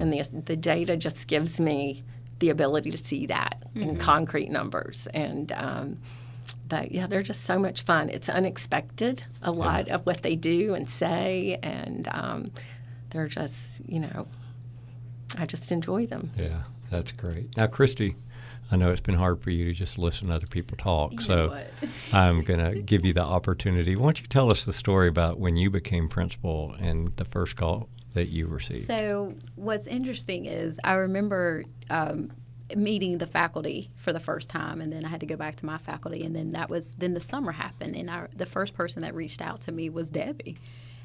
and 0.00 0.10
the 0.10 0.22
the 0.46 0.56
data 0.56 0.96
just 0.96 1.28
gives 1.28 1.60
me 1.60 2.02
the 2.38 2.48
ability 2.48 2.90
to 2.90 2.98
see 2.98 3.26
that 3.26 3.62
in 3.74 3.98
concrete 3.98 4.50
numbers. 4.50 5.06
And 5.12 5.52
um, 5.52 5.98
but 6.66 6.92
yeah, 6.92 7.06
they're 7.06 7.22
just 7.22 7.42
so 7.42 7.58
much 7.58 7.82
fun. 7.82 8.08
It's 8.08 8.30
unexpected 8.30 9.24
a 9.42 9.52
lot 9.52 9.88
of 9.88 10.06
what 10.06 10.22
they 10.22 10.36
do 10.36 10.74
and 10.74 10.88
say, 10.88 11.58
and 11.62 12.08
um, 12.10 12.50
they're 13.10 13.28
just 13.28 13.80
you 13.86 14.00
know, 14.00 14.26
I 15.38 15.46
just 15.46 15.72
enjoy 15.72 16.06
them. 16.06 16.30
Yeah, 16.36 16.62
that's 16.90 17.12
great. 17.12 17.56
Now, 17.56 17.66
Christy, 17.66 18.16
I 18.70 18.76
know 18.76 18.90
it's 18.90 19.00
been 19.00 19.14
hard 19.14 19.40
for 19.42 19.50
you 19.50 19.64
to 19.66 19.72
just 19.72 19.98
listen 19.98 20.28
to 20.28 20.34
other 20.34 20.46
people 20.46 20.76
talk, 20.76 21.20
so 21.20 21.56
I'm 22.12 22.42
going 22.42 22.60
to 22.60 22.80
give 22.80 23.04
you 23.04 23.12
the 23.12 23.22
opportunity. 23.22 23.94
Why 23.96 24.04
don't 24.04 24.20
you 24.20 24.26
tell 24.26 24.50
us 24.50 24.64
the 24.64 24.72
story 24.72 25.08
about 25.08 25.38
when 25.38 25.56
you 25.56 25.70
became 25.70 26.08
principal 26.08 26.74
and 26.78 27.14
the 27.16 27.24
first 27.24 27.56
call 27.56 27.88
that 28.14 28.28
you 28.28 28.46
received? 28.46 28.82
So 28.82 29.34
what's 29.54 29.86
interesting 29.86 30.46
is 30.46 30.80
I 30.82 30.94
remember 30.94 31.64
um, 31.90 32.32
meeting 32.74 33.18
the 33.18 33.26
faculty 33.26 33.90
for 33.94 34.12
the 34.12 34.18
first 34.20 34.48
time, 34.48 34.80
and 34.80 34.92
then 34.92 35.04
I 35.04 35.08
had 35.08 35.20
to 35.20 35.26
go 35.26 35.36
back 35.36 35.56
to 35.56 35.66
my 35.66 35.78
faculty, 35.78 36.24
and 36.24 36.34
then 36.34 36.52
that 36.52 36.68
was 36.68 36.94
then 36.94 37.14
the 37.14 37.20
summer 37.20 37.52
happened, 37.52 37.94
and 37.94 38.10
I, 38.10 38.26
the 38.34 38.46
first 38.46 38.74
person 38.74 39.02
that 39.02 39.14
reached 39.14 39.40
out 39.40 39.60
to 39.62 39.72
me 39.72 39.90
was 39.90 40.10
Debbie, 40.10 40.58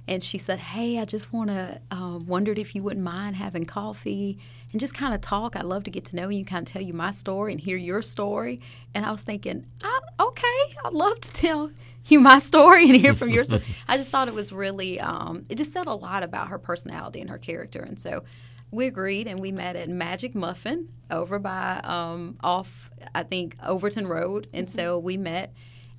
and 0.07 0.23
she 0.23 0.37
said, 0.37 0.59
"Hey, 0.59 0.99
I 0.99 1.05
just 1.05 1.31
want 1.31 1.49
to 1.49 1.79
um, 1.91 2.25
wondered 2.25 2.57
if 2.59 2.75
you 2.75 2.83
wouldn't 2.83 3.03
mind 3.03 3.35
having 3.35 3.65
coffee 3.65 4.37
and 4.71 4.79
just 4.79 4.93
kind 4.93 5.13
of 5.13 5.21
talk. 5.21 5.55
I'd 5.55 5.65
love 5.65 5.83
to 5.85 5.91
get 5.91 6.05
to 6.05 6.15
know 6.15 6.29
you, 6.29 6.43
kind 6.45 6.67
of 6.67 6.71
tell 6.71 6.81
you 6.81 6.93
my 6.93 7.11
story 7.11 7.51
and 7.51 7.61
hear 7.61 7.77
your 7.77 8.01
story." 8.01 8.59
And 8.93 9.05
I 9.05 9.11
was 9.11 9.23
thinking, 9.23 9.65
I, 9.83 9.99
"Okay, 10.19 10.75
I'd 10.83 10.93
love 10.93 11.19
to 11.21 11.31
tell." 11.31 11.71
you 12.07 12.19
my 12.19 12.39
story 12.39 12.89
and 12.89 12.95
hear 12.99 13.15
from 13.15 13.29
your 13.29 13.43
story. 13.43 13.63
I 13.87 13.97
just 13.97 14.09
thought 14.09 14.27
it 14.27 14.33
was 14.33 14.51
really, 14.51 14.99
um, 14.99 15.45
it 15.49 15.55
just 15.55 15.71
said 15.71 15.87
a 15.87 15.93
lot 15.93 16.23
about 16.23 16.47
her 16.47 16.57
personality 16.57 17.21
and 17.21 17.29
her 17.29 17.37
character. 17.37 17.79
And 17.79 17.99
so 17.99 18.23
we 18.71 18.87
agreed 18.87 19.27
and 19.27 19.41
we 19.41 19.51
met 19.51 19.75
at 19.75 19.89
Magic 19.89 20.33
Muffin 20.33 20.89
over 21.09 21.39
by, 21.39 21.79
um, 21.83 22.37
off, 22.41 22.89
I 23.13 23.23
think, 23.23 23.55
Overton 23.63 24.07
Road. 24.07 24.47
And 24.53 24.69
so 24.69 24.97
we 24.97 25.17
met 25.17 25.53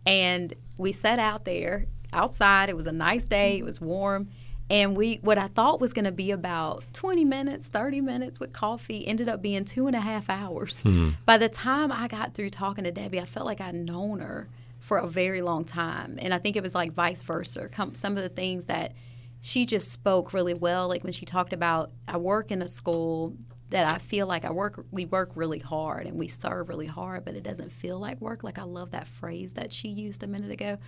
and 0.07 0.53
we 0.79 0.93
sat 0.93 1.19
out 1.19 1.45
there 1.45 1.87
outside. 2.13 2.69
It 2.69 2.77
was 2.77 2.87
a 2.87 2.93
nice 2.93 3.27
day, 3.27 3.59
it 3.59 3.65
was 3.65 3.81
warm. 3.81 4.29
And 4.71 4.97
we, 4.97 5.17
what 5.17 5.37
I 5.37 5.49
thought 5.49 5.81
was 5.81 5.93
going 5.93 6.07
to 6.07 6.13
be 6.13 6.31
about 6.31 6.85
20 6.95 7.25
minutes, 7.25 7.69
30 7.69 8.01
minutes 8.01 8.41
with 8.41 8.53
coffee, 8.53 9.07
ended 9.07 9.29
up 9.29 9.43
being 9.43 9.65
two 9.65 9.87
and 9.87 9.95
a 9.95 10.01
half 10.01 10.31
hours. 10.31 10.81
Hmm. 10.81 11.11
By 11.27 11.37
the 11.37 11.49
time 11.49 11.93
I 11.93 12.09
got 12.09 12.35
through 12.35 12.51
talking 12.51 12.85
to 12.85 12.91
Debbie, 12.91 13.21
I 13.21 13.27
felt 13.27 13.45
like 13.45 13.61
I'd 13.61 13.75
known 13.75 14.21
her 14.21 14.49
for 14.81 14.99
a 14.99 15.07
very 15.07 15.43
long 15.43 15.65
time. 15.65 16.19
And 16.21 16.33
I 16.33 16.39
think 16.39 16.57
it 16.57 16.63
was 16.63 16.75
like 16.75 16.93
vice 16.93 17.23
versa. 17.23 17.69
Some 17.93 18.17
of 18.17 18.23
the 18.23 18.29
things 18.29 18.67
that 18.67 18.95
she 19.41 19.67
just 19.67 19.93
spoke 19.93 20.33
really 20.33 20.55
well, 20.55 20.89
like 20.89 21.05
when 21.05 21.13
she 21.13 21.27
talked 21.27 21.53
about, 21.53 21.91
I 22.09 22.17
work 22.17 22.51
in 22.51 22.63
a 22.63 22.69
school 22.69 23.37
that 23.71 23.93
I 23.93 23.99
feel 23.99 24.27
like 24.27 24.45
I 24.45 24.53
work, 24.53 24.85
we 24.91 25.05
work 25.05 25.33
really 25.35 25.59
hard 25.59 26.07
and 26.07 26.19
we 26.19 26.29
serve 26.29 26.69
really 26.69 26.87
hard, 26.87 27.25
but 27.25 27.35
it 27.35 27.43
doesn't 27.43 27.73
feel 27.73 27.99
like 27.99 28.21
work. 28.21 28.45
Like 28.45 28.59
I 28.59 28.65
love 28.65 28.91
that 28.93 29.09
phrase 29.09 29.55
that 29.55 29.73
she 29.73 29.89
used 29.89 30.23
a 30.23 30.27
minute 30.27 30.51
ago. 30.51 30.79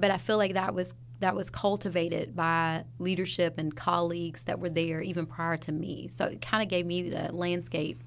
But 0.00 0.10
I 0.10 0.18
feel 0.18 0.36
like 0.36 0.54
that 0.54 0.74
was 0.74 0.94
that 1.20 1.34
was 1.34 1.50
cultivated 1.50 2.36
by 2.36 2.84
leadership 2.98 3.58
and 3.58 3.74
colleagues 3.74 4.44
that 4.44 4.60
were 4.60 4.68
there 4.68 5.00
even 5.00 5.26
prior 5.26 5.56
to 5.56 5.72
me. 5.72 6.08
So 6.12 6.26
it 6.26 6.40
kind 6.40 6.62
of 6.62 6.68
gave 6.68 6.86
me 6.86 7.10
the 7.10 7.32
landscape 7.32 8.00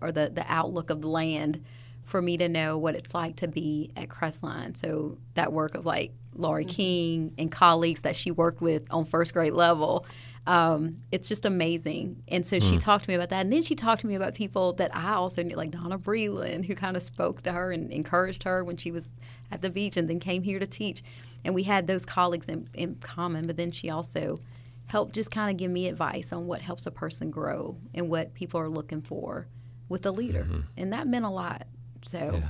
or 0.00 0.12
the, 0.12 0.30
the 0.32 0.44
outlook 0.46 0.90
of 0.90 1.00
the 1.00 1.08
land 1.08 1.64
for 2.04 2.20
me 2.20 2.36
to 2.36 2.48
know 2.48 2.76
what 2.76 2.94
it's 2.94 3.14
like 3.14 3.36
to 3.36 3.48
be 3.48 3.90
at 3.96 4.08
Crestline. 4.08 4.76
So 4.76 5.16
that 5.34 5.52
work 5.52 5.74
of 5.74 5.86
like 5.86 6.12
Laurie 6.40 6.64
mm-hmm. 6.64 6.74
King 6.74 7.34
and 7.38 7.52
colleagues 7.52 8.02
that 8.02 8.16
she 8.16 8.30
worked 8.30 8.60
with 8.60 8.82
on 8.90 9.04
first 9.04 9.32
grade 9.32 9.52
level, 9.52 10.06
um, 10.46 10.96
it's 11.12 11.28
just 11.28 11.44
amazing. 11.44 12.22
And 12.28 12.46
so 12.46 12.58
she 12.58 12.76
mm. 12.76 12.80
talked 12.80 13.04
to 13.04 13.10
me 13.10 13.14
about 13.14 13.28
that. 13.30 13.42
And 13.42 13.52
then 13.52 13.62
she 13.62 13.74
talked 13.74 14.00
to 14.00 14.06
me 14.06 14.14
about 14.14 14.34
people 14.34 14.72
that 14.74 14.94
I 14.96 15.12
also 15.12 15.42
knew, 15.42 15.54
like 15.54 15.70
Donna 15.70 15.98
Breland, 15.98 16.64
who 16.64 16.74
kind 16.74 16.96
of 16.96 17.02
spoke 17.02 17.42
to 17.42 17.52
her 17.52 17.70
and 17.72 17.90
encouraged 17.92 18.42
her 18.44 18.64
when 18.64 18.76
she 18.76 18.90
was 18.90 19.16
at 19.50 19.62
the 19.62 19.70
beach 19.70 19.96
and 19.96 20.08
then 20.08 20.18
came 20.18 20.42
here 20.42 20.58
to 20.58 20.66
teach. 20.66 21.02
And 21.44 21.54
we 21.54 21.62
had 21.62 21.86
those 21.86 22.04
colleagues 22.06 22.48
in, 22.48 22.68
in 22.74 22.96
common, 22.96 23.46
but 23.46 23.56
then 23.56 23.70
she 23.70 23.90
also 23.90 24.38
helped 24.86 25.14
just 25.14 25.30
kind 25.30 25.50
of 25.50 25.56
give 25.56 25.70
me 25.70 25.88
advice 25.88 26.32
on 26.32 26.46
what 26.46 26.62
helps 26.62 26.86
a 26.86 26.90
person 26.90 27.30
grow 27.30 27.76
and 27.94 28.10
what 28.10 28.34
people 28.34 28.58
are 28.60 28.68
looking 28.68 29.02
for 29.02 29.46
with 29.88 30.04
a 30.06 30.10
leader. 30.10 30.42
Mm-hmm. 30.42 30.60
And 30.76 30.92
that 30.92 31.06
meant 31.06 31.24
a 31.24 31.30
lot. 31.30 31.66
So 32.04 32.18
Yeah. 32.18 32.48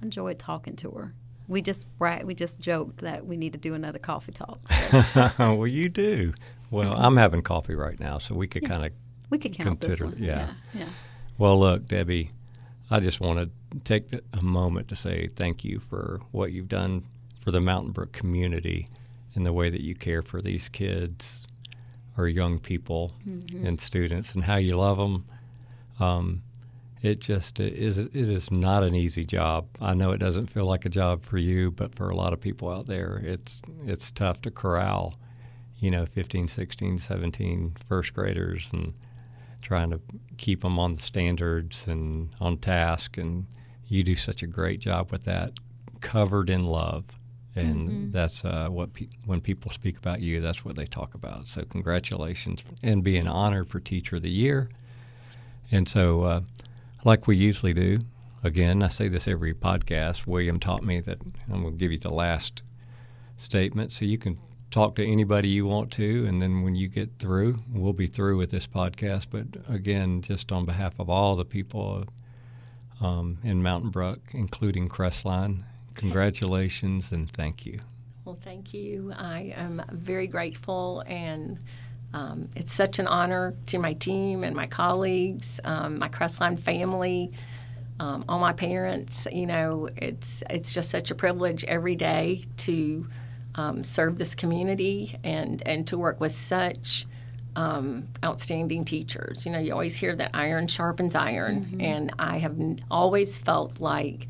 I 0.00 0.04
enjoyed 0.04 0.38
talking 0.38 0.76
to 0.76 0.90
her. 0.90 1.12
We 1.48 1.62
just 1.62 1.86
we 2.24 2.34
just 2.34 2.58
joked 2.60 2.98
that 2.98 3.26
we 3.26 3.36
need 3.36 3.52
to 3.52 3.58
do 3.58 3.74
another 3.74 3.98
coffee 3.98 4.32
talk. 4.32 4.60
well, 5.38 5.66
you 5.66 5.88
do. 5.88 6.32
Well, 6.70 6.94
I'm 6.96 7.16
having 7.16 7.42
coffee 7.42 7.74
right 7.74 7.98
now, 8.00 8.18
so 8.18 8.34
we 8.34 8.46
could 8.48 8.64
kind 8.64 8.84
of. 8.84 8.92
We 9.30 9.38
could 9.38 9.56
count 9.56 9.80
this 9.80 10.00
Consider- 10.00 10.10
one. 10.10 10.22
yeah. 10.22 10.50
yeah. 10.74 10.80
yeah. 10.80 10.88
Well, 11.38 11.58
look, 11.58 11.86
Debbie, 11.86 12.30
I 12.90 13.00
just 13.00 13.20
want 13.20 13.38
to 13.38 13.78
take 13.80 14.08
the, 14.08 14.22
a 14.32 14.42
moment 14.42 14.88
to 14.88 14.96
say 14.96 15.28
thank 15.28 15.64
you 15.64 15.80
for 15.80 16.20
what 16.32 16.52
you've 16.52 16.68
done 16.68 17.04
for 17.42 17.50
the 17.50 17.60
Mountain 17.60 17.92
Brook 17.92 18.12
community 18.12 18.88
and 19.34 19.44
the 19.44 19.52
way 19.52 19.68
that 19.68 19.82
you 19.82 19.94
care 19.94 20.22
for 20.22 20.40
these 20.40 20.68
kids 20.68 21.46
or 22.16 22.26
young 22.28 22.58
people 22.58 23.12
and 23.64 23.78
students 23.78 24.34
and 24.34 24.44
how 24.44 24.56
you 24.56 24.76
love 24.76 24.96
them. 24.96 25.24
Um, 26.00 26.42
it 27.02 27.20
just 27.20 27.60
is. 27.60 27.98
It 27.98 28.14
is 28.14 28.50
not 28.50 28.82
an 28.82 28.94
easy 28.94 29.24
job. 29.24 29.66
I 29.80 29.94
know 29.94 30.12
it 30.12 30.18
doesn't 30.18 30.46
feel 30.46 30.64
like 30.64 30.84
a 30.84 30.90
job 30.90 31.22
for 31.24 31.38
you, 31.38 31.70
but 31.70 31.94
for 31.94 32.08
a 32.08 32.16
lot 32.16 32.32
of 32.32 32.40
people 32.40 32.70
out 32.70 32.86
there, 32.86 33.20
it's 33.22 33.62
it's 33.84 34.10
tough 34.10 34.40
to 34.42 34.50
corral. 34.50 35.14
You 35.78 35.90
know, 35.90 36.06
15, 36.06 36.48
16, 36.48 36.96
17 36.96 37.76
first 37.86 38.14
graders 38.14 38.70
and 38.72 38.94
trying 39.60 39.90
to 39.90 40.00
keep 40.38 40.62
them 40.62 40.78
on 40.78 40.94
the 40.94 41.02
standards 41.02 41.86
and 41.86 42.30
on 42.40 42.56
task. 42.56 43.18
And 43.18 43.46
you 43.86 44.02
do 44.02 44.16
such 44.16 44.42
a 44.42 44.46
great 44.46 44.80
job 44.80 45.12
with 45.12 45.24
that, 45.24 45.52
covered 46.00 46.48
in 46.48 46.64
love. 46.64 47.04
And 47.54 48.12
that's 48.12 48.44
uh, 48.44 48.68
what 48.68 48.92
pe- 48.92 49.08
when 49.24 49.40
people 49.40 49.70
speak 49.70 49.96
about 49.96 50.20
you, 50.20 50.40
that's 50.40 50.64
what 50.64 50.76
they 50.76 50.84
talk 50.86 51.14
about. 51.14 51.46
So 51.46 51.62
congratulations 51.64 52.62
and 52.82 53.02
being 53.02 53.26
honored 53.26 53.68
for 53.68 53.80
Teacher 53.80 54.16
of 54.16 54.22
the 54.22 54.30
Year. 54.30 54.68
And 55.70 55.88
so, 55.88 56.22
uh, 56.22 56.40
like 57.06 57.28
we 57.28 57.36
usually 57.36 57.72
do, 57.72 57.98
again, 58.42 58.82
I 58.82 58.88
say 58.88 59.06
this 59.06 59.28
every 59.28 59.54
podcast. 59.54 60.26
William 60.26 60.58
taught 60.58 60.82
me 60.82 61.00
that 61.02 61.18
I'm 61.48 61.62
going 61.62 61.74
to 61.74 61.78
give 61.78 61.92
you 61.92 61.98
the 61.98 62.12
last 62.12 62.64
statement 63.36 63.92
so 63.92 64.04
you 64.04 64.18
can 64.18 64.38
talk 64.72 64.96
to 64.96 65.06
anybody 65.06 65.48
you 65.48 65.66
want 65.66 65.92
to. 65.92 66.26
And 66.26 66.42
then 66.42 66.62
when 66.62 66.74
you 66.74 66.88
get 66.88 67.10
through, 67.20 67.58
we'll 67.72 67.92
be 67.92 68.08
through 68.08 68.38
with 68.38 68.50
this 68.50 68.66
podcast. 68.66 69.28
But 69.30 69.46
again, 69.72 70.20
just 70.20 70.50
on 70.50 70.66
behalf 70.66 70.94
of 70.98 71.08
all 71.08 71.36
the 71.36 71.44
people 71.44 72.06
um, 73.00 73.38
in 73.44 73.62
Mountain 73.62 73.90
Brook, 73.90 74.18
including 74.32 74.88
Crestline, 74.88 75.62
congratulations 75.94 77.12
and 77.12 77.30
thank 77.30 77.64
you. 77.64 77.78
Well, 78.24 78.38
thank 78.42 78.74
you. 78.74 79.12
I 79.16 79.54
am 79.54 79.80
very 79.92 80.26
grateful, 80.26 81.04
and 81.06 81.60
um, 82.12 82.48
it's 82.56 82.72
such 82.72 82.98
an 82.98 83.06
honor 83.06 83.54
to 83.66 83.78
my 83.78 83.92
team 83.94 84.44
and 84.44 84.54
my 84.56 84.66
colleagues, 84.66 85.60
um, 85.64 85.98
my 85.98 86.08
Crestline 86.08 86.58
family, 86.58 87.30
um, 88.00 88.24
all 88.28 88.38
my 88.38 88.52
parents. 88.52 89.26
You 89.30 89.46
know, 89.46 89.88
it's 89.96 90.42
it's 90.48 90.72
just 90.72 90.90
such 90.90 91.10
a 91.10 91.14
privilege 91.14 91.64
every 91.64 91.96
day 91.96 92.44
to 92.58 93.06
um, 93.54 93.84
serve 93.84 94.18
this 94.18 94.34
community 94.34 95.18
and 95.24 95.62
and 95.66 95.86
to 95.88 95.98
work 95.98 96.20
with 96.20 96.34
such. 96.34 97.06
Um, 97.54 98.08
outstanding 98.22 98.84
teachers. 98.84 99.46
You 99.46 99.52
know, 99.52 99.58
you 99.58 99.72
always 99.72 99.96
hear 99.96 100.14
that 100.14 100.32
iron 100.34 100.66
sharpens 100.66 101.14
iron, 101.14 101.78
and 101.80 102.12
I 102.18 102.36
have 102.36 102.54
always 102.90 103.38
felt 103.38 103.80
like 103.80 104.28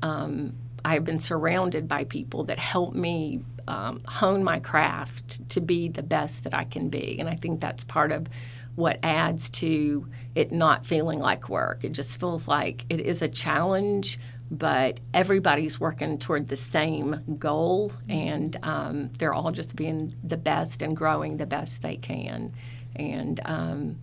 um, 0.00 0.52
I 0.84 0.94
have 0.94 1.04
been 1.04 1.18
surrounded 1.18 1.88
by 1.88 2.04
people 2.04 2.44
that 2.44 2.60
help 2.60 2.94
me 2.94 3.40
um, 3.68 4.02
hone 4.06 4.44
my 4.44 4.58
craft 4.58 5.48
to 5.50 5.60
be 5.60 5.88
the 5.88 6.02
best 6.02 6.44
that 6.44 6.54
I 6.54 6.64
can 6.64 6.88
be. 6.88 7.18
And 7.18 7.28
I 7.28 7.34
think 7.34 7.60
that's 7.60 7.84
part 7.84 8.12
of 8.12 8.28
what 8.74 8.98
adds 9.02 9.50
to 9.50 10.06
it 10.34 10.52
not 10.52 10.86
feeling 10.86 11.18
like 11.18 11.48
work. 11.48 11.84
It 11.84 11.92
just 11.92 12.18
feels 12.18 12.48
like 12.48 12.86
it 12.88 13.00
is 13.00 13.20
a 13.20 13.28
challenge, 13.28 14.18
but 14.50 15.00
everybody's 15.12 15.78
working 15.78 16.18
toward 16.18 16.48
the 16.48 16.56
same 16.56 17.36
goal, 17.38 17.92
and 18.08 18.56
um, 18.62 19.10
they're 19.18 19.34
all 19.34 19.50
just 19.50 19.76
being 19.76 20.14
the 20.24 20.36
best 20.36 20.82
and 20.82 20.96
growing 20.96 21.36
the 21.36 21.46
best 21.46 21.82
they 21.82 21.96
can. 21.96 22.52
And 22.96 23.40
um, 23.44 23.98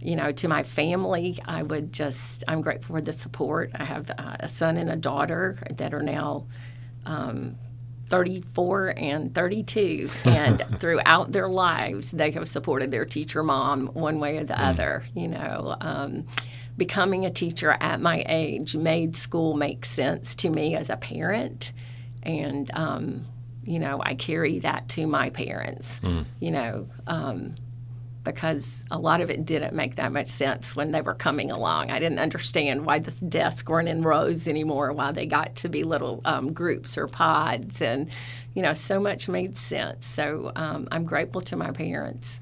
you 0.00 0.16
know, 0.16 0.32
to 0.32 0.48
my 0.48 0.62
family, 0.62 1.38
I 1.46 1.62
would 1.62 1.92
just, 1.92 2.42
I'm 2.48 2.60
grateful 2.60 2.96
for 2.96 3.02
the 3.02 3.12
support. 3.12 3.70
I 3.74 3.84
have 3.84 4.10
uh, 4.10 4.36
a 4.40 4.48
son 4.48 4.76
and 4.76 4.90
a 4.90 4.96
daughter 4.96 5.58
that 5.76 5.94
are 5.94 6.02
now 6.02 6.46
um, 7.06 7.56
34 8.12 8.92
and 8.98 9.34
32. 9.34 10.10
And 10.26 10.62
throughout 10.78 11.32
their 11.32 11.48
lives, 11.48 12.10
they 12.10 12.30
have 12.32 12.46
supported 12.46 12.90
their 12.90 13.06
teacher 13.06 13.42
mom 13.42 13.86
one 13.86 14.20
way 14.20 14.36
or 14.36 14.44
the 14.44 14.62
other. 14.62 15.04
You 15.14 15.28
know, 15.28 15.74
um, 15.80 16.26
becoming 16.76 17.24
a 17.24 17.30
teacher 17.30 17.74
at 17.80 18.02
my 18.02 18.22
age 18.28 18.76
made 18.76 19.16
school 19.16 19.54
make 19.54 19.86
sense 19.86 20.34
to 20.36 20.50
me 20.50 20.76
as 20.76 20.90
a 20.90 20.98
parent. 20.98 21.72
And, 22.22 22.70
um, 22.74 23.24
you 23.64 23.78
know, 23.78 24.02
I 24.04 24.14
carry 24.14 24.58
that 24.58 24.90
to 24.90 25.06
my 25.06 25.30
parents. 25.30 25.98
You 26.38 26.50
know, 26.50 26.88
um, 27.06 27.54
because 28.24 28.84
a 28.90 28.98
lot 28.98 29.20
of 29.20 29.30
it 29.30 29.44
didn't 29.44 29.74
make 29.74 29.96
that 29.96 30.12
much 30.12 30.28
sense 30.28 30.76
when 30.76 30.92
they 30.92 31.00
were 31.00 31.14
coming 31.14 31.50
along. 31.50 31.90
I 31.90 31.98
didn't 31.98 32.20
understand 32.20 32.86
why 32.86 32.98
the 33.00 33.10
desks 33.10 33.68
weren't 33.68 33.88
in 33.88 34.02
rows 34.02 34.46
anymore, 34.46 34.92
why 34.92 35.12
they 35.12 35.26
got 35.26 35.56
to 35.56 35.68
be 35.68 35.82
little 35.82 36.20
um, 36.24 36.52
groups 36.52 36.96
or 36.96 37.08
pods, 37.08 37.82
and 37.82 38.08
you 38.54 38.62
know, 38.62 38.74
so 38.74 39.00
much 39.00 39.28
made 39.28 39.56
sense. 39.56 40.06
So 40.06 40.52
um, 40.56 40.86
I'm 40.92 41.04
grateful 41.04 41.40
to 41.42 41.56
my 41.56 41.70
parents, 41.70 42.40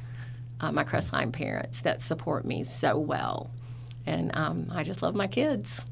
uh, 0.61 0.73
my 0.73 0.85
Crestline 0.85 1.33
parents, 1.33 1.81
that 1.83 2.03
support 2.03 2.45
me 2.45 2.63
so 2.65 2.99
well, 2.99 3.51
and 4.07 4.35
um, 4.37 4.71
I 4.73 4.85
just 4.85 5.03
love 5.03 5.15
my 5.15 5.27
kids. 5.29 5.83